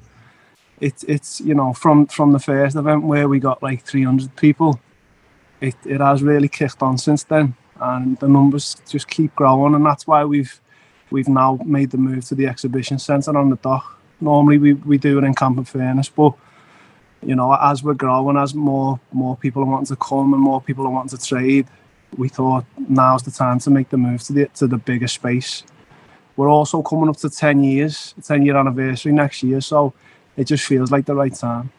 [0.81, 4.37] it's it's you know from from the first event where we got like three hundred
[4.37, 4.79] people,
[5.63, 9.87] it it has really kicked on since then, and the numbers just keep growing, and
[9.87, 10.61] that's why we've
[11.11, 14.99] we've now made the move to the exhibition centre on the dock Normally we, we
[14.99, 16.35] do it in Camp and Furnace, but
[17.23, 20.61] you know, as we're growing, as more more people are wanting to come and more
[20.61, 21.67] people are wanting to trade,
[22.17, 25.65] we thought now's the time to make the move to the to the bigger space.
[26.37, 29.95] We're also coming up to ten years, ten year anniversary next year, so
[30.37, 31.71] it just feels like the right time.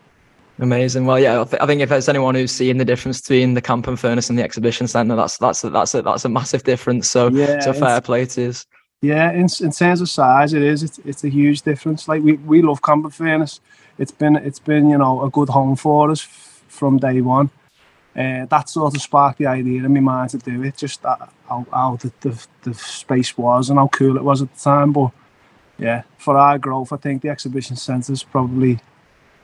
[0.57, 1.05] Amazing.
[1.05, 3.61] Well, yeah, I, th- I, think if there's anyone who's seeing the difference between the
[3.61, 6.63] camp and furnace and the exhibition centre, that's that's a, that's a, that's a massive
[6.63, 7.09] difference.
[7.09, 8.53] So, yeah, so fair play to you.
[9.01, 10.81] Yeah, in, in terms of size, it is.
[10.83, 12.07] It's, it's a huge difference.
[12.07, 13.59] Like we, we love and Furnace.
[13.97, 17.49] It's been it's been you know a good home for us f- from day one.
[18.15, 20.77] Uh, that sort of sparked the idea in my mind to do it.
[20.77, 24.53] Just that, how, how the, the, the space was and how cool it was at
[24.53, 24.93] the time.
[24.93, 25.11] But
[25.77, 28.79] yeah, for our growth, I think the exhibition centre is probably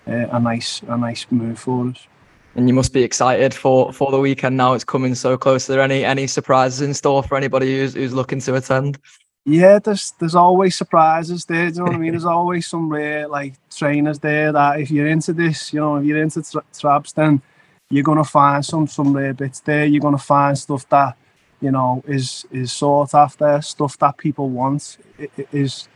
[0.08, 2.08] uh, a nice a nice move for us.
[2.56, 4.74] And you must be excited for for the weekend now.
[4.74, 5.70] It's coming so close.
[5.70, 8.98] Are there any any surprises in store for anybody who's who's looking to attend?
[9.46, 11.70] Yeah, there's there's always surprises there.
[11.72, 12.12] Do you know what I mean?
[12.12, 16.06] There's always some rare like trainers there that if you're into this, you know, if
[16.06, 17.42] you're into tra- traps, then
[17.90, 19.86] you're gonna find some some rare bits there.
[19.86, 21.18] You're gonna find stuff that
[21.60, 24.98] you know is is sought after, stuff that people want.
[25.18, 25.88] It, it is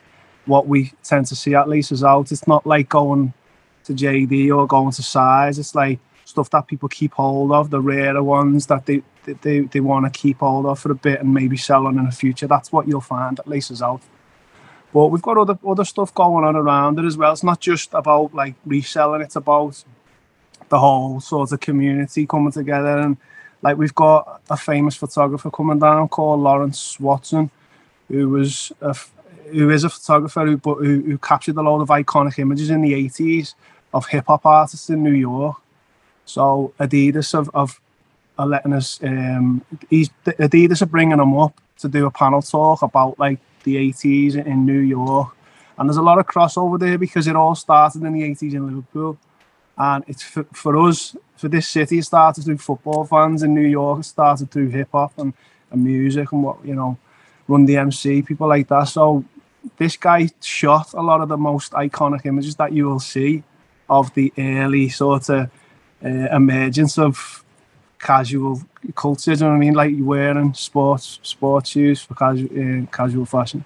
[0.46, 2.32] what we tend to see at Laces Out.
[2.32, 3.34] It's not like going
[3.84, 5.60] to JD or going to size.
[5.60, 9.80] It's like stuff that people keep hold of, the rarer ones that they they, they
[9.80, 12.48] want to keep hold of for a bit and maybe sell on in the future.
[12.48, 14.02] That's what you'll find at Laces Out.
[14.94, 17.34] But we've got other other stuff going on around it as well.
[17.34, 19.84] It's not just about like reselling, it's about
[20.70, 23.18] the whole sort of community coming together and
[23.66, 27.50] like we've got a famous photographer coming down called Lawrence Watson,
[28.08, 28.96] who was a,
[29.52, 32.94] who is a photographer who, who, who captured a lot of iconic images in the
[32.94, 33.56] 80s
[33.92, 35.58] of hip hop artists in New York.
[36.26, 37.80] So Adidas have, have
[38.38, 39.00] are letting us.
[39.04, 43.76] Um, he's Adidas are bringing him up to do a panel talk about like the
[43.76, 45.36] 80s in New York,
[45.78, 48.68] and there's a lot of crossover there because it all started in the 80s in
[48.68, 49.18] Liverpool,
[49.78, 52.00] and it's for, for us for this city.
[52.00, 54.00] It started through football fans in New York.
[54.00, 55.34] It started through hip hop and,
[55.72, 56.98] and music and what you know,
[57.48, 58.86] Run DMC people like that.
[58.86, 59.24] So
[59.78, 63.44] this guy shot a lot of the most iconic images that you will see
[63.90, 65.50] of the early sort of
[66.04, 67.45] uh, emergence of
[68.06, 68.62] casual
[68.94, 69.34] culture.
[69.34, 69.74] Do you know what I mean?
[69.74, 73.64] Like you're wearing sports sports shoes for casual uh, casual fashion.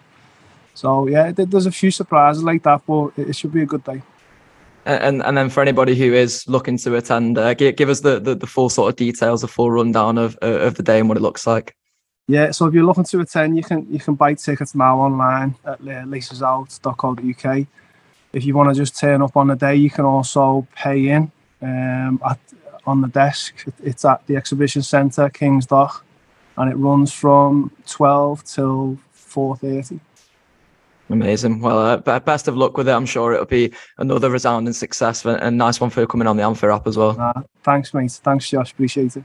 [0.74, 4.02] So yeah, there's a few surprises like that, but it should be a good day.
[4.86, 8.20] And and then for anybody who is looking to attend, uh, give, give us the,
[8.20, 11.10] the, the full sort of details, the full rundown of uh, of the day and
[11.10, 11.76] what it looks like.
[12.28, 15.56] Yeah, so if you're looking to attend, you can you can buy tickets now online
[15.66, 17.68] at lacesout.co.uk.
[18.32, 21.32] If you want to just turn up on the day, you can also pay in
[21.62, 22.40] um, at
[22.90, 23.66] on the desk.
[23.84, 26.04] It's at the exhibition centre, King's Dock,
[26.58, 30.00] and it runs from 12 till 4.30.
[31.12, 31.62] Amazing.
[31.62, 32.92] Well, uh, best of luck with it.
[32.92, 36.44] I'm sure it'll be another resounding success and a nice one for coming on the
[36.44, 37.16] Anfield Wrap as well.
[37.20, 38.12] Uh, thanks, mate.
[38.12, 38.72] Thanks, Josh.
[38.72, 39.24] Appreciate it.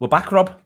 [0.00, 0.58] We're back, Rob.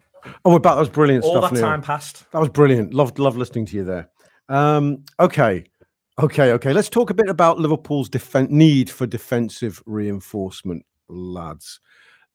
[0.44, 0.74] Oh, we're back.
[0.74, 1.50] That was brilliant All stuff.
[1.50, 1.62] that Neil.
[1.62, 2.30] time passed.
[2.32, 2.94] That was brilliant.
[2.94, 4.08] Loved, loved listening to you there.
[4.48, 5.64] Um, okay.
[6.18, 6.72] Okay, okay.
[6.72, 11.80] Let's talk a bit about Liverpool's defen- need for defensive reinforcement, lads.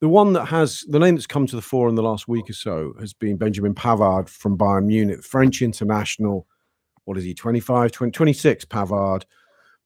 [0.01, 2.49] The one that has the name that's come to the fore in the last week
[2.49, 6.47] or so has been Benjamin Pavard from Bayern Munich, French international.
[7.03, 9.23] What is he, 25, 20, 26, Pavard.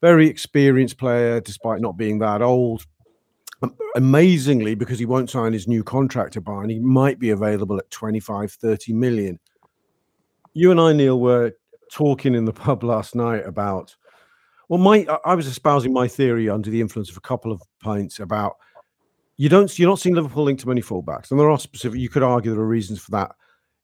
[0.02, 2.86] Very experienced player, despite not being that old.
[3.96, 7.90] Amazingly, because he won't sign his new contract to Bayern, he might be available at
[7.90, 9.40] 25, 30 million.
[10.54, 11.54] You and I, Neil, were
[11.92, 13.96] talking in the pub last night about
[14.70, 18.20] well my i was espousing my theory under the influence of a couple of pints
[18.20, 18.56] about
[19.38, 22.10] you don't you're not seeing liverpool linked to many fullbacks and there are specific you
[22.10, 23.32] could argue there are reasons for that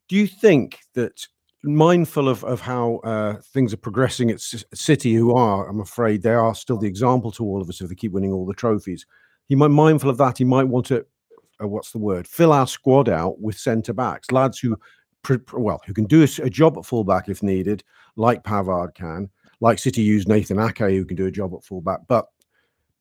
[0.07, 1.25] do you think that
[1.63, 6.21] mindful of, of how uh, things are progressing at C- city who are i'm afraid
[6.21, 8.53] they are still the example to all of us if they keep winning all the
[8.53, 9.05] trophies
[9.47, 11.05] he might mindful of that he might want to
[11.61, 14.77] uh, what's the word fill our squad out with centre backs lads who
[15.53, 17.83] well, who can do a, a, job at fullback if needed,
[18.15, 19.29] like Pavard can,
[19.61, 22.01] like City used Nathan Ake, who can do a job at fullback.
[22.07, 22.27] But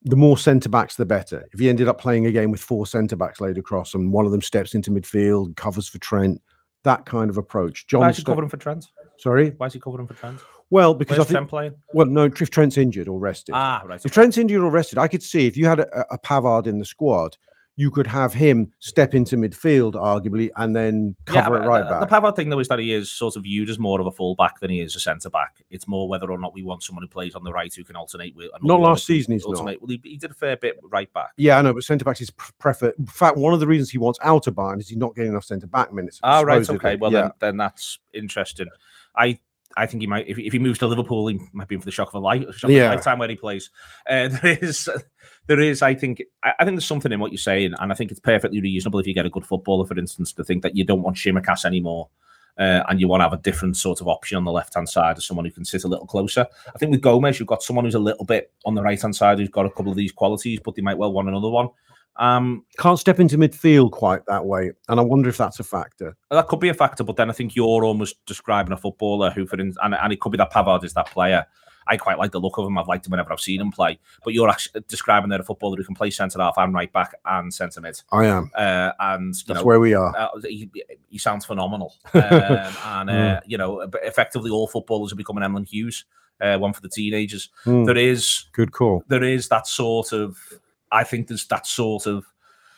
[0.03, 1.47] the more centre backs, the better.
[1.51, 4.25] If he ended up playing a game with four centre backs laid across and one
[4.25, 6.41] of them steps into midfield, covers for Trent,
[6.83, 7.87] that kind of approach.
[7.87, 8.87] John Why is he covering for Trent?
[9.17, 9.49] Sorry?
[9.57, 10.39] Why is he covering for Trent?
[10.69, 11.75] Well, because Where's I think, Trent playing?
[11.93, 13.53] Well, no, if Trent's injured or rested.
[13.55, 13.95] Ah, right.
[13.95, 14.13] If okay.
[14.13, 16.85] Trent's injured or rested, I could see if you had a, a Pavard in the
[16.85, 17.37] squad,
[17.79, 21.89] you could have him step into midfield, arguably, and then cover yeah, it right the,
[21.89, 22.01] back.
[22.01, 24.11] The Pavard thing, though, is that he is sort of viewed as more of a
[24.11, 25.63] fullback than he is a centre back.
[25.69, 27.95] It's more whether or not we want someone who plays on the right who can
[27.95, 28.49] alternate with.
[28.61, 29.79] Not last season, he's alternate.
[29.79, 29.81] not.
[29.81, 31.29] Well, he, he, did a fair bit right back.
[31.37, 32.95] Yeah, I know, but centre backs is preferred.
[32.99, 35.31] In fact, one of the reasons he wants out of Bayern is he's not getting
[35.31, 36.19] enough centre back minutes.
[36.21, 36.97] Ah, right, okay.
[36.97, 37.21] Well, yeah.
[37.21, 38.67] then, then that's interesting.
[39.15, 39.39] I
[39.77, 41.85] I think he might if, if he moves to Liverpool, he might be in for
[41.85, 42.85] the shock of a life, shock yeah.
[42.85, 43.69] of a lifetime where he plays.
[44.09, 44.89] Uh, there is,
[45.47, 45.81] there is.
[45.81, 48.19] I think, I, I, think there's something in what you're saying, and I think it's
[48.19, 51.03] perfectly reasonable if you get a good footballer, for instance, to think that you don't
[51.03, 52.09] want Tsimikas anymore.
[52.57, 54.89] Uh, and you want to have a different sort of option on the left hand
[54.89, 56.45] side of someone who can sit a little closer.
[56.75, 59.15] I think with Gomez, you've got someone who's a little bit on the right hand
[59.15, 61.69] side who's got a couple of these qualities, but they might well want another one.
[62.15, 66.17] Um, Can't step into midfield quite that way, and I wonder if that's a factor.
[66.29, 69.45] That could be a factor, but then I think you're almost describing a footballer who,
[69.45, 71.45] for instance, and, and it could be that Pavard is that player.
[71.89, 72.77] I quite like the look of him.
[72.77, 73.99] I've liked him whenever I've seen him play.
[74.23, 77.15] But you're actually describing there a footballer who can play centre half and right back
[77.25, 77.99] and centre mid.
[78.11, 80.15] I am, uh, and that's know, where we are.
[80.15, 80.69] Uh, he,
[81.09, 83.41] he, sounds phenomenal, um, and uh, mm.
[83.47, 86.05] you know, effectively all footballers are becoming Emlyn Hughes.
[86.39, 87.49] Uh, one for the teenagers.
[87.65, 87.85] Mm.
[87.85, 89.03] There is good call.
[89.07, 90.37] There is that sort of.
[90.91, 92.25] I think there's that sort of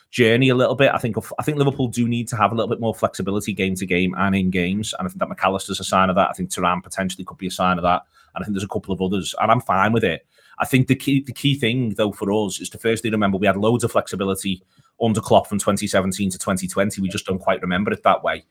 [0.10, 0.92] journey a little bit.
[0.94, 3.76] I think I think Liverpool do need to have a little bit more flexibility game
[3.76, 6.30] to game and in games, and I think that Mac Allister's a sign of that.
[6.30, 8.04] I think Thuram potentially could be a sign of that,
[8.36, 10.26] and I think there's a couple of others, and I'm fine with it.
[10.60, 13.48] I think the key the key thing though for us is to firstly remember we
[13.48, 14.62] had loads of flexibility
[15.02, 17.02] under Klopp from 2017 to 2020.
[17.02, 18.44] We just don't quite remember it that way.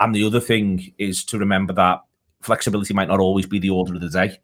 [0.00, 2.02] And the other thing is to remember that
[2.42, 4.38] flexibility might not always be the order of the day.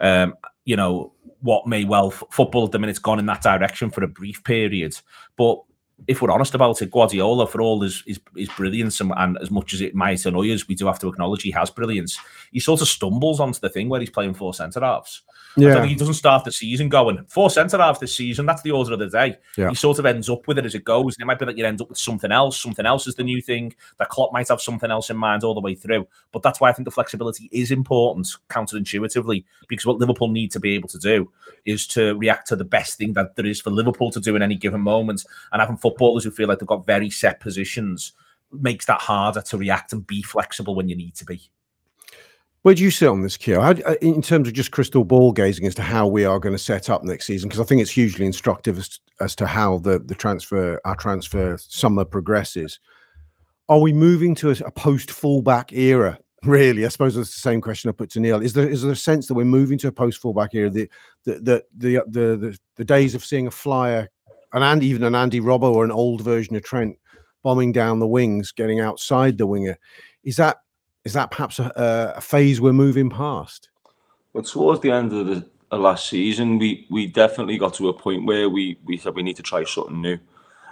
[0.00, 1.12] Um, you know,
[1.46, 4.98] what may well football at the minute's gone in that direction for a brief period,
[5.36, 5.62] but
[6.06, 9.50] if we're honest about it, Guardiola, for all his, his, his brilliance and, and, as
[9.50, 12.18] much as it might annoy us, we do have to acknowledge he has brilliance.
[12.52, 15.22] He sort of stumbles onto the thing where he's playing four centre halves.
[15.56, 15.86] Yeah.
[15.86, 18.44] he doesn't start the season going four centre halves this season.
[18.44, 19.38] That's the order of the day.
[19.56, 19.70] Yeah.
[19.70, 21.16] He sort of ends up with it as it goes.
[21.16, 22.60] And it might be that you end up with something else.
[22.60, 23.74] Something else is the new thing.
[23.98, 26.06] That Klopp might have something else in mind all the way through.
[26.30, 30.60] But that's why I think the flexibility is important, counterintuitively, because what Liverpool need to
[30.60, 31.32] be able to do
[31.64, 34.42] is to react to the best thing that there is for Liverpool to do in
[34.42, 35.24] any given moment.
[35.52, 38.12] And having footballers who feel like they've got very set positions
[38.52, 41.50] makes that harder to react and be flexible when you need to be.
[42.62, 43.60] Where do you sit on this, Keo?
[43.60, 46.54] How, uh, in terms of just crystal ball gazing as to how we are going
[46.54, 47.48] to set up next season?
[47.48, 51.56] Because I think it's hugely instructive as, as to how the, the transfer, our transfer
[51.58, 52.80] summer progresses.
[53.68, 56.18] Are we moving to a, a post fullback era?
[56.44, 58.40] Really, I suppose that's the same question I put to Neil.
[58.40, 60.70] Is there is there a sense that we're moving to a post fullback era?
[60.70, 60.88] The
[61.24, 64.08] the the the the, the, the days of seeing a flyer,
[64.56, 66.96] an and even an Andy Robbo or an old version of Trent
[67.42, 69.78] bombing down the wings, getting outside the winger.
[70.24, 70.56] Is that
[71.04, 73.68] is that perhaps a, a phase we're moving past?
[74.32, 77.92] Well, towards the end of the of last season, we we definitely got to a
[77.92, 80.18] point where we we said we need to try something new,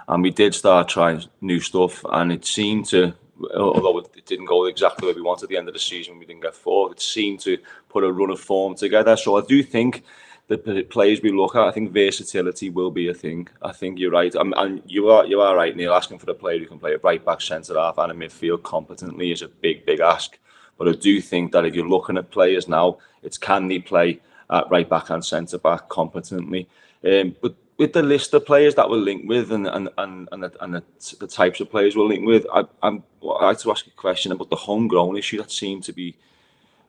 [0.08, 3.14] and we did start trying new stuff, and it seemed to.
[3.56, 6.24] Although it didn't go exactly where we wanted at the end of the season, we
[6.24, 6.92] didn't get four.
[6.92, 7.58] It seemed to
[7.88, 9.16] put a run of form together.
[9.16, 10.04] So I do think
[10.48, 13.48] the players we look at, I think versatility will be a thing.
[13.62, 15.94] I think you're right, um, and you are you are right, Neil.
[15.94, 18.62] Asking for a player who can play a right back, centre half, and a midfield
[18.62, 20.38] competently is a big, big ask.
[20.76, 24.20] But I do think that if you're looking at players now, it's can they play
[24.50, 26.68] at right back and centre back competently.
[27.04, 30.42] Um, but with the list of players that we're linked with and and and and
[30.42, 30.82] the, and the,
[31.20, 34.32] the types of players we're linked with, I, I'm I'd like to ask a question
[34.32, 36.16] about the homegrown issue that seemed to be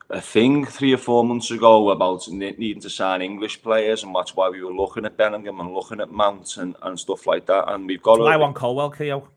[0.09, 4.35] a thing three or four months ago about needing to sign English players, and that's
[4.35, 7.71] why we were looking at Bellingham and looking at Mount and, and stuff like that.
[7.71, 8.21] And we've got.
[8.21, 9.27] I want Colwill, Keo.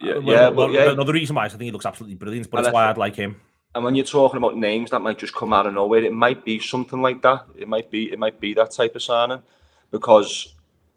[0.00, 0.90] Yeah, uh, yeah, well, yeah.
[0.90, 3.16] Another reason why is I think he looks absolutely brilliant, but that's why I'd like
[3.16, 3.40] him.
[3.74, 6.44] And when you're talking about names that might just come out of nowhere, it might
[6.44, 7.44] be something like that.
[7.56, 9.42] It might be, it might be that type of signing,
[9.90, 10.54] because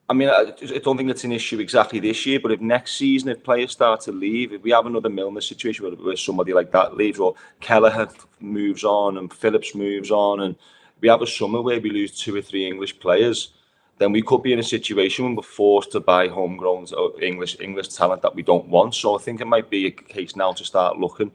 [0.09, 0.45] I mean, I,
[0.79, 4.01] don't think it's an issue exactly this year, but if next season, if players start
[4.01, 7.35] to leave, if we have another Milner situation where, where somebody like that leaves, or
[7.59, 10.55] Kelleher moves on and Phillips moves on, and
[10.99, 13.53] we have a summer where we lose two or three English players,
[13.99, 17.57] then we could be in a situation when we're forced to buy homegrown uh, English
[17.59, 18.95] English talent that we don't want.
[18.95, 21.31] So I think it might be a case now to start looking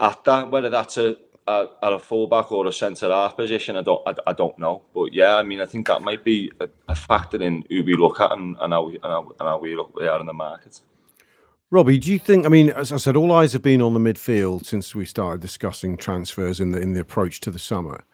[0.00, 1.16] at that, whether that's a
[1.48, 4.82] at, a fullback or a centre half position, I don't, I, I, don't know.
[4.94, 7.96] But yeah, I mean, I think that might be a, a factor in who we
[7.96, 10.32] look at and, and how we and how, and how we look are in the
[10.32, 10.80] market.
[11.70, 12.46] Robbie, do you think?
[12.46, 15.40] I mean, as I said, all eyes have been on the midfield since we started
[15.40, 18.04] discussing transfers in the in the approach to the summer.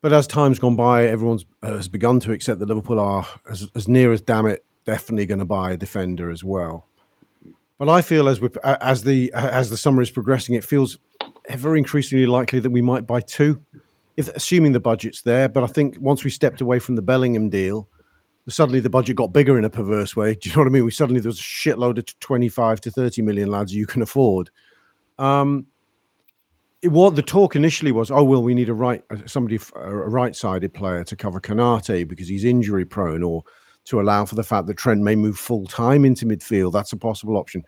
[0.00, 3.68] But as time's gone by, everyone's uh, has begun to accept that Liverpool are as,
[3.74, 6.86] as near as damn it definitely going to buy a defender as well.
[7.78, 10.98] But I feel as we as the as the summer is progressing, it feels
[11.48, 13.60] ever increasingly likely that we might buy two,
[14.16, 15.48] if assuming the budget's there.
[15.48, 17.88] But I think once we stepped away from the Bellingham deal,
[18.48, 20.34] suddenly the budget got bigger in a perverse way.
[20.40, 20.84] Do you know what I mean?
[20.84, 24.50] We suddenly there was a shitload of 25 to 30 million lads you can afford.
[25.18, 25.66] Um,
[26.82, 30.72] it, what the talk initially was, oh well, we need a right somebody a right-sided
[30.72, 33.42] player to cover Konate because he's injury prone, or
[33.86, 36.72] to allow for the fact that Trent may move full time into midfield.
[36.72, 37.64] That's a possible option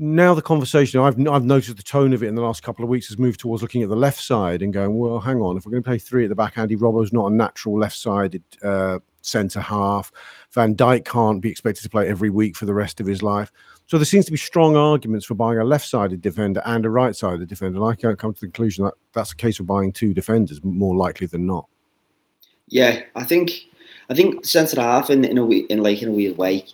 [0.00, 2.88] now the conversation I've I've noticed the tone of it in the last couple of
[2.88, 5.66] weeks has moved towards looking at the left side and going, well, hang on, if
[5.66, 8.98] we're going to play three at the back, Andy Robbo's not a natural left-sided uh,
[9.20, 10.10] centre half.
[10.52, 13.52] Van Dijk can't be expected to play every week for the rest of his life.
[13.88, 17.46] So there seems to be strong arguments for buying a left-sided defender and a right-sided
[17.46, 17.78] defender.
[17.78, 20.64] And I can't come to the conclusion that that's a case of buying two defenders
[20.64, 21.68] more likely than not.
[22.68, 23.50] Yeah, I think
[24.08, 26.64] I think centre half in in a in like in a weird way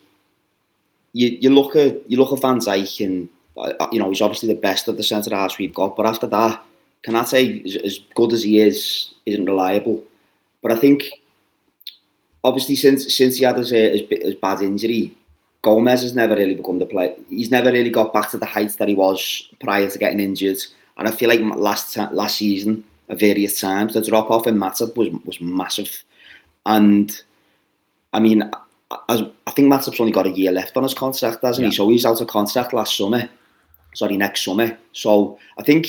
[1.16, 4.48] you, you look at you look at Van Dijk and uh, you know he's obviously
[4.48, 6.62] the best of the centre halves we've got, but after that,
[7.04, 10.04] Konate, as, as good as he is, isn't reliable.
[10.62, 11.04] But I think
[12.44, 15.16] obviously since since he had his, his, his bad injury,
[15.62, 17.14] Gomez has never really become the player.
[17.30, 20.58] He's never really got back to the heights that he was prior to getting injured.
[20.98, 24.94] And I feel like last last season, at various times, the drop off in Matip
[24.96, 26.04] was was massive.
[26.66, 27.18] And
[28.12, 28.50] I mean,
[29.08, 31.70] as I think Matip's only got a year left on his contract, hasn't yeah.
[31.70, 31.76] he?
[31.76, 33.28] So he's out of contract last summer.
[33.94, 34.76] Sorry, next summer.
[34.92, 35.88] So I think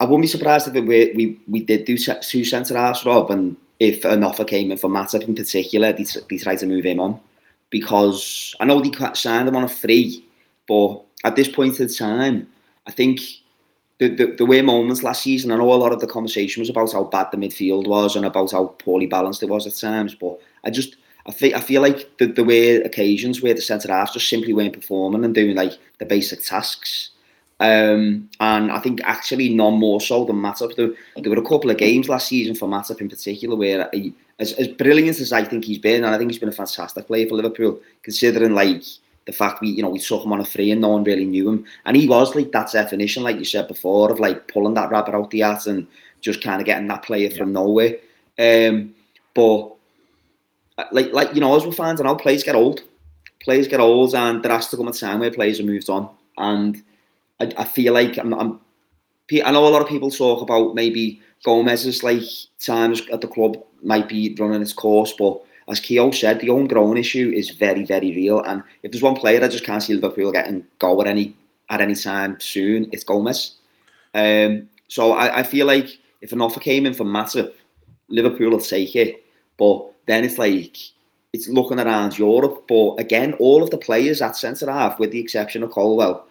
[0.00, 3.30] I wouldn't be surprised if it, we, we we did do two centre halves, Rob,
[3.30, 6.84] and if an offer came in for Matip in particular, they, they tried to move
[6.84, 7.20] him on
[7.70, 10.24] because I know they signed him on a free,
[10.68, 12.48] but at this point in time,
[12.86, 13.20] I think
[13.98, 16.70] the, the, the way moments last season, I know a lot of the conversation was
[16.70, 20.14] about how bad the midfield was and about how poorly balanced it was at times,
[20.14, 23.92] but I just I feel I feel like the, the way occasions where the centre
[23.92, 27.10] halves just simply weren't performing and doing like the basic tasks.
[27.58, 30.76] Um, and I think actually none more so than Matip.
[30.76, 34.12] There, there were a couple of games last season for Matip in particular where he,
[34.38, 37.06] as, as brilliant as I think he's been, and I think he's been a fantastic
[37.06, 38.82] player for Liverpool, considering like
[39.24, 41.24] the fact we, you know, we took him on a free and no one really
[41.24, 41.64] knew him.
[41.86, 45.14] And he was like that definition, like you said before, of like pulling that rabbit
[45.14, 45.86] out the hat and
[46.20, 47.96] just kind of getting that player from nowhere.
[48.38, 48.94] Um,
[49.34, 49.75] but
[50.92, 52.82] like like you know, as we're and out, players get old.
[53.46, 56.10] players get old, and there has to come a time where players are moved on.
[56.36, 56.82] And
[57.40, 58.60] I, I feel like I'm, I'm,
[59.44, 62.22] I know a lot of people talk about maybe Gomez's like
[62.58, 66.96] times at the club might be running its course, but as Keo said, the homegrown
[66.96, 68.40] issue is very, very real.
[68.42, 71.34] And if there's one player I just can't see Liverpool getting go at any
[71.70, 73.56] at any time soon, it's Gomez.
[74.14, 77.52] Um, so I, I feel like if an offer came in for Matip,
[78.08, 79.24] Liverpool will take it.
[79.58, 80.76] But then it's like
[81.32, 82.64] it's looking around Europe.
[82.68, 86.24] But again, all of the players at centre half, with the exception of Colwill,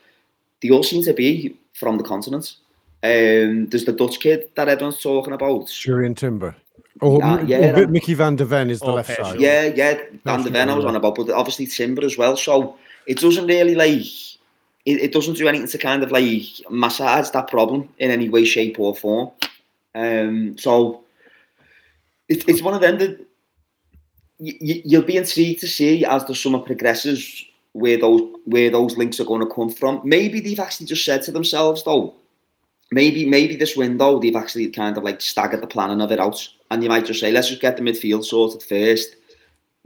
[0.61, 2.55] they all seem to be from the continent.
[3.03, 5.67] Um, there's the Dutch kid that everyone's talking about.
[5.67, 6.55] Jurrien Timber.
[7.01, 9.39] Or, uh, yeah, or Micky Van de Ven is the left side.
[9.39, 12.38] Yeah, yeah, Van de Ven I was on about, but obviously Timber as well.
[12.38, 14.05] So it doesn't really like
[14.86, 18.45] it, it doesn't do anything to kind of like massage that problem in any way,
[18.45, 19.32] shape, or form.
[19.93, 21.03] Um, so
[22.28, 23.26] it, it's one of them that
[24.39, 29.19] you, you'll be intrigued to see as the summer progresses where those where those links
[29.19, 30.01] are going to come from.
[30.03, 32.15] Maybe they've actually just said to themselves though,
[32.91, 36.47] maybe maybe this window they've actually kind of like staggered the planning of it out,
[36.71, 39.15] and you might just say let's just get the midfield sorted first.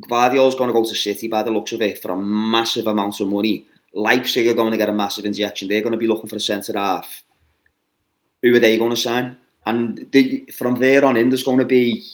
[0.04, 3.20] Gvardiol's going to go to City by the looks of it for a massive amount
[3.20, 3.66] of money.
[3.94, 5.68] Leipzig are going to get a massive injection.
[5.68, 7.24] They're going to be looking for a centre half.
[8.42, 9.36] Who are they going to sign?
[9.66, 12.06] And they, from there on in, there's going to be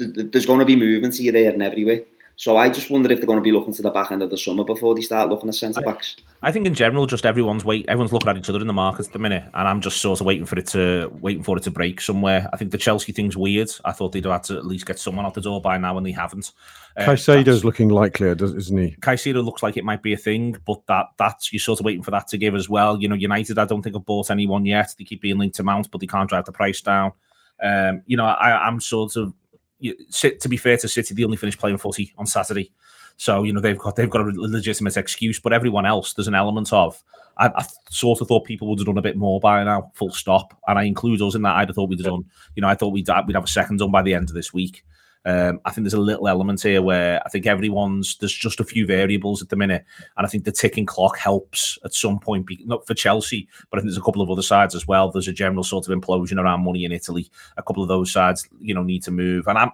[0.00, 2.00] there's going to be movement here, there, and everywhere.
[2.40, 4.30] So I just wonder if they're going to be looking to the back end of
[4.30, 6.16] the summer before they start looking at centre backs.
[6.40, 8.72] I, I think in general, just everyone's wait, everyone's looking at each other in the
[8.72, 11.58] market at the minute, and I'm just sort of waiting for it to waiting for
[11.58, 12.48] it to break somewhere.
[12.50, 13.68] I think the Chelsea thing's weird.
[13.84, 15.98] I thought they'd have had to at least get someone out the door by now,
[15.98, 16.52] and they haven't.
[16.98, 18.96] Caicedo's looking likelier, isn't he?
[19.02, 22.02] Caicedo looks like it might be a thing, but that that's you're sort of waiting
[22.02, 22.98] for that to give as well.
[22.98, 24.94] You know, United, I don't think have bought anyone yet.
[24.96, 27.12] They keep being linked to Mount, but they can't drive the price down.
[27.62, 29.34] Um, you know, I, I'm sort of
[30.12, 32.72] to be fair to City, they only finished playing footy on Saturday.
[33.16, 36.34] So you know they've got they've got a legitimate excuse, but everyone else there's an
[36.34, 37.02] element of.
[37.36, 40.10] I, I, sort of thought people would have done a bit more by now, full
[40.10, 41.56] stop, and I include us in that.
[41.56, 42.24] I'd have thought we'd have done.
[42.54, 44.52] You know, I thought we'd we'd have a second done by the end of this
[44.52, 44.84] week.
[45.26, 48.64] Um, I think there's a little element here where I think everyone's there's just a
[48.64, 49.84] few variables at the minute,
[50.16, 52.46] and I think the ticking clock helps at some point.
[52.46, 55.10] Be, not for Chelsea, but I think there's a couple of other sides as well.
[55.10, 57.30] There's a general sort of implosion around money in Italy.
[57.58, 59.70] A couple of those sides, you know, need to move, and I'm.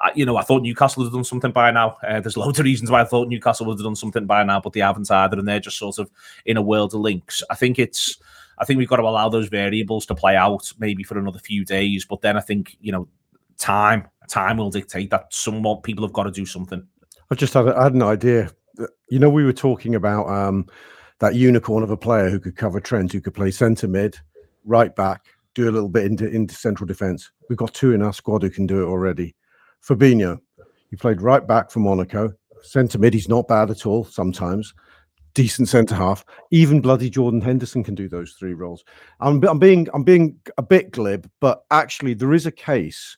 [0.00, 1.96] I, you know, I thought Newcastle had done something by now.
[2.06, 4.60] Uh, there's loads of reasons why I thought Newcastle would have done something by now,
[4.60, 6.08] but they haven't either, and they're just sort of
[6.46, 7.42] in a world of links.
[7.50, 8.16] I think it's,
[8.58, 11.64] I think we've got to allow those variables to play out maybe for another few
[11.64, 13.08] days, but then I think you know,
[13.56, 16.86] time time will dictate that some more people have got to do something.
[17.30, 18.50] I just had, I had an idea.
[19.08, 20.66] You know, we were talking about um,
[21.18, 24.16] that unicorn of a player who could cover Trent, who could play centre mid,
[24.64, 27.30] right back, do a little bit into, into central defence.
[27.48, 29.34] We've got two in our squad who can do it already.
[29.86, 30.38] Fabinho,
[30.90, 32.32] he played right back for Monaco.
[32.62, 34.74] Centre mid, he's not bad at all sometimes.
[35.34, 36.24] Decent centre half.
[36.50, 38.84] Even bloody Jordan Henderson can do those three roles.
[39.20, 43.16] I'm, I'm being I'm being a bit glib, but actually there is a case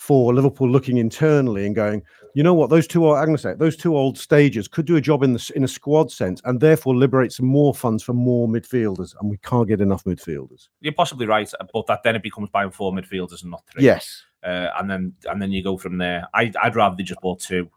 [0.00, 2.02] for Liverpool looking internally and going,
[2.34, 4.86] you know what, those two are, I'm going to say, those two old stages could
[4.86, 8.02] do a job in the in a squad sense and therefore liberate some more funds
[8.02, 9.14] for more midfielders.
[9.20, 10.68] And we can't get enough midfielders.
[10.80, 13.84] You're possibly right, but that then it becomes buying four midfielders and not three.
[13.84, 14.24] Yes.
[14.42, 16.26] Uh, and then and then you go from there.
[16.32, 17.68] I, I'd rather they just bought two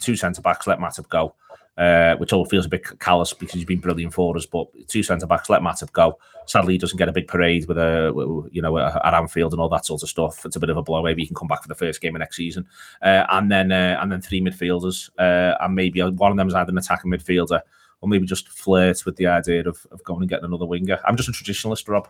[0.00, 1.36] two centre backs, let Matip go
[1.78, 4.44] uh, which all feels a bit callous because he's been brilliant for us.
[4.44, 6.18] But two centre backs, let Matip go.
[6.46, 9.68] Sadly, he doesn't get a big parade with a you know at Anfield and all
[9.68, 10.44] that sort of stuff.
[10.44, 11.02] It's a bit of a blow.
[11.02, 12.66] Maybe he can come back for the first game of next season,
[13.02, 16.54] uh, and then uh, and then three midfielders, uh, and maybe one of them is
[16.54, 17.60] either an attacking midfielder
[18.00, 21.00] or maybe just flirt with the idea of, of going and getting another winger.
[21.04, 22.08] I'm just a traditionalist, Rob.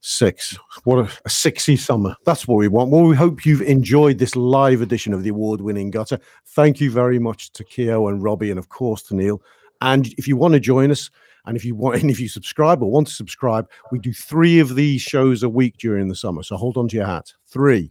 [0.00, 0.56] Six.
[0.84, 2.14] What a, a sixy summer.
[2.24, 2.90] That's what we want.
[2.90, 6.20] Well, we hope you've enjoyed this live edition of the award winning Gutter.
[6.46, 9.42] Thank you very much to Keo and Robbie, and of course to Neil.
[9.80, 11.10] And if you want to join us,
[11.46, 14.60] and if you want, and if you subscribe or want to subscribe, we do three
[14.60, 16.42] of these shows a week during the summer.
[16.42, 17.32] So hold on to your hat.
[17.46, 17.90] Three.